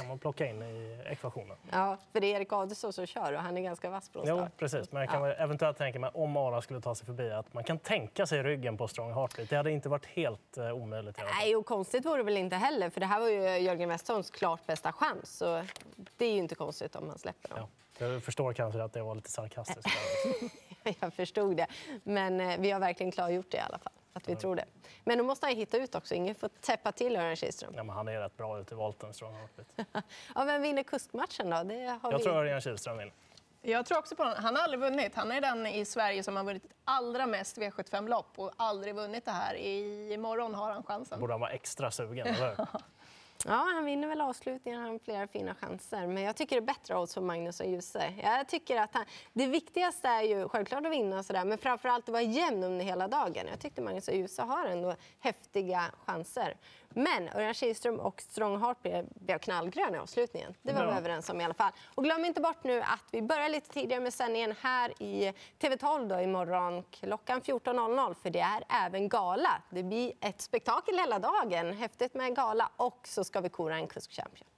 Kan 0.00 0.08
man 0.08 0.18
plocka 0.18 0.46
in 0.46 0.62
i 0.62 0.98
ekvationen. 1.06 1.56
Ja, 1.70 1.96
för 2.12 2.20
det 2.20 2.26
är 2.32 2.36
Erik 2.36 2.52
Adelsson 2.52 2.92
som 2.92 3.06
kör 3.06 3.32
och 3.32 3.40
han 3.40 3.56
är 3.56 3.60
ganska 3.60 3.90
vass 3.90 4.08
på 4.08 4.22
Jo, 4.26 4.46
precis. 4.56 4.92
Men 4.92 5.00
jag 5.02 5.10
kan 5.10 5.22
Ja. 5.28 5.34
eventuellt 5.34 5.78
tänka 5.78 5.98
mig 5.98 6.10
om 6.14 6.36
Ara 6.36 6.62
skulle 6.62 6.80
ta 6.80 6.94
sig 6.94 7.06
förbi 7.06 7.30
att 7.30 7.54
man 7.54 7.64
kan 7.64 7.78
tänka 7.78 8.26
sig 8.26 8.42
ryggen 8.42 8.76
på 8.76 8.88
Strong 8.88 9.12
Heartbeat. 9.14 9.50
Det 9.50 9.56
hade 9.56 9.70
inte 9.70 9.88
varit 9.88 10.06
helt 10.06 10.56
eh, 10.58 10.70
omöjligt. 10.72 11.16
Nej, 11.40 11.56
och 11.56 11.66
konstigt 11.66 12.04
vore 12.06 12.16
det 12.16 12.22
väl 12.22 12.36
inte 12.36 12.56
heller, 12.56 12.90
för 12.90 13.00
det 13.00 13.06
här 13.06 13.20
var 13.20 13.28
ju 13.28 13.58
Jörgen 13.58 13.88
Westholms 13.88 14.30
klart 14.30 14.66
bästa 14.66 14.92
chans. 14.92 15.36
Så 15.36 15.64
det 16.16 16.24
är 16.24 16.32
ju 16.32 16.38
inte 16.38 16.54
konstigt 16.54 16.96
om 16.96 17.06
man 17.06 17.18
släpper 17.18 17.48
dem. 17.48 17.58
Ja. 17.58 17.66
Jag 18.06 18.22
förstår 18.22 18.52
kanske 18.52 18.82
att 18.82 18.92
det 18.92 19.02
var 19.02 19.14
lite 19.14 19.30
sarkastiskt. 19.30 19.88
Jag 21.00 21.14
förstod 21.14 21.56
det. 21.56 21.66
Men 22.02 22.40
eh, 22.40 22.58
vi 22.60 22.70
har 22.70 22.80
verkligen 22.80 23.12
klargjort 23.12 23.50
det 23.50 23.56
i 23.56 23.60
alla 23.60 23.78
fall, 23.78 23.92
att 24.12 24.28
vi 24.28 24.36
tror 24.36 24.56
det. 24.56 24.64
Men 25.04 25.18
då 25.18 25.24
måste 25.24 25.46
han 25.46 25.56
hitta 25.56 25.76
ut 25.76 25.94
också. 25.94 26.14
Ingen 26.14 26.34
får 26.34 26.48
täppa 26.48 26.92
till 26.92 27.16
Örjan 27.16 27.36
Kihlström. 27.36 27.72
ja, 27.76 27.82
men 27.82 27.96
han 27.96 28.08
är 28.08 28.20
rätt 28.20 28.36
bra 28.36 28.58
ute 28.60 28.74
i 28.74 28.76
volten. 28.76 29.12
Ja, 30.34 30.44
vem 30.44 30.62
vinner 30.62 30.82
kuskmatchen 30.82 31.50
då? 31.50 31.62
Det 31.62 31.98
har 32.02 32.10
Jag 32.12 32.18
vi... 32.18 32.24
tror 32.24 32.36
Örjan 32.36 32.60
Kihlström 32.60 32.98
vinner. 32.98 33.12
Jag 33.62 33.86
tror 33.86 33.98
också 33.98 34.16
på 34.16 34.22
honom. 34.22 34.38
Han 34.42 34.56
har 34.56 34.62
aldrig 34.62 34.80
vunnit. 34.80 35.14
Han 35.14 35.32
är 35.32 35.40
den 35.40 35.66
i 35.66 35.84
Sverige 35.84 36.22
som 36.22 36.36
har 36.36 36.44
vunnit 36.44 36.66
allra 36.84 37.26
mest 37.26 37.58
V75-lopp 37.58 38.26
och 38.38 38.52
aldrig 38.56 38.94
vunnit 38.94 39.24
det 39.24 39.30
här. 39.30 39.54
Imorgon 40.12 40.54
har 40.54 40.72
han 40.72 40.82
chansen. 40.82 41.20
Borde 41.20 41.32
han 41.32 41.40
vara 41.40 41.50
extra 41.50 41.90
sugen, 41.90 42.26
eller 42.26 42.56
Ja, 43.44 43.70
han 43.74 43.84
vinner 43.84 44.08
väl 44.08 44.20
avslutningen, 44.20 44.80
han 44.80 44.90
har 44.90 44.98
flera 44.98 45.26
fina 45.26 45.54
chanser. 45.54 46.06
Men 46.06 46.22
jag 46.22 46.36
tycker 46.36 46.56
det 46.56 46.62
är 46.62 46.66
bättre 46.66 46.96
odds 46.96 47.14
för 47.14 47.20
Magnus 47.20 47.60
och 47.60 47.66
Djuse. 47.66 48.12
Jag 48.22 48.48
tycker 48.48 48.80
att 48.80 48.94
han, 48.94 49.04
det 49.32 49.46
viktigaste 49.46 50.08
är 50.08 50.22
ju 50.22 50.48
självklart 50.48 50.86
att 50.86 50.92
vinna 50.92 51.22
sådär, 51.22 51.44
men 51.44 51.58
framförallt 51.58 52.04
att 52.04 52.12
vara 52.12 52.22
jämn 52.22 52.64
under 52.64 52.84
hela 52.84 53.08
dagen. 53.08 53.46
Jag 53.50 53.60
tyckte 53.60 53.82
Magnus 53.82 54.08
och 54.08 54.14
Djuse 54.14 54.42
har 54.42 54.66
ändå 54.66 54.94
häftiga 55.20 55.84
chanser. 56.06 56.56
Men 56.94 57.28
Örjan 57.28 57.54
Kihlström 57.54 58.00
och 58.00 58.20
Strong 58.20 58.60
Heart 58.60 58.78
blev 59.14 59.38
knallgrön 59.38 59.94
i 59.94 59.98
avslutningen. 59.98 60.54
Det 60.62 60.72
var 60.72 60.86
vi 60.86 60.92
överens 60.92 61.28
om 61.28 61.40
i 61.40 61.44
alla 61.44 61.54
fall. 61.54 61.72
Och 61.94 62.04
glöm 62.04 62.24
inte 62.24 62.40
bort 62.40 62.64
nu 62.64 62.80
att 62.80 63.04
vi 63.10 63.22
börjar 63.22 63.48
lite 63.48 63.68
tidigare 63.70 64.00
med 64.00 64.14
sändningen 64.14 64.54
här 64.60 65.02
i 65.02 65.32
TV12 65.58 66.08
då 66.08 66.20
imorgon 66.20 66.82
klockan 66.90 67.40
14.00 67.40 68.14
för 68.14 68.30
det 68.30 68.40
är 68.40 68.64
även 68.86 69.08
gala. 69.08 69.62
Det 69.70 69.82
blir 69.82 70.12
ett 70.20 70.40
spektakel 70.40 70.98
hela 70.98 71.18
dagen. 71.18 71.72
Häftigt 71.72 72.14
med 72.14 72.36
gala 72.36 72.70
och 72.76 73.00
så 73.04 73.24
ska 73.24 73.40
vi 73.40 73.48
kora 73.48 73.76
en 73.76 73.86
kuskchampion. 73.86 74.49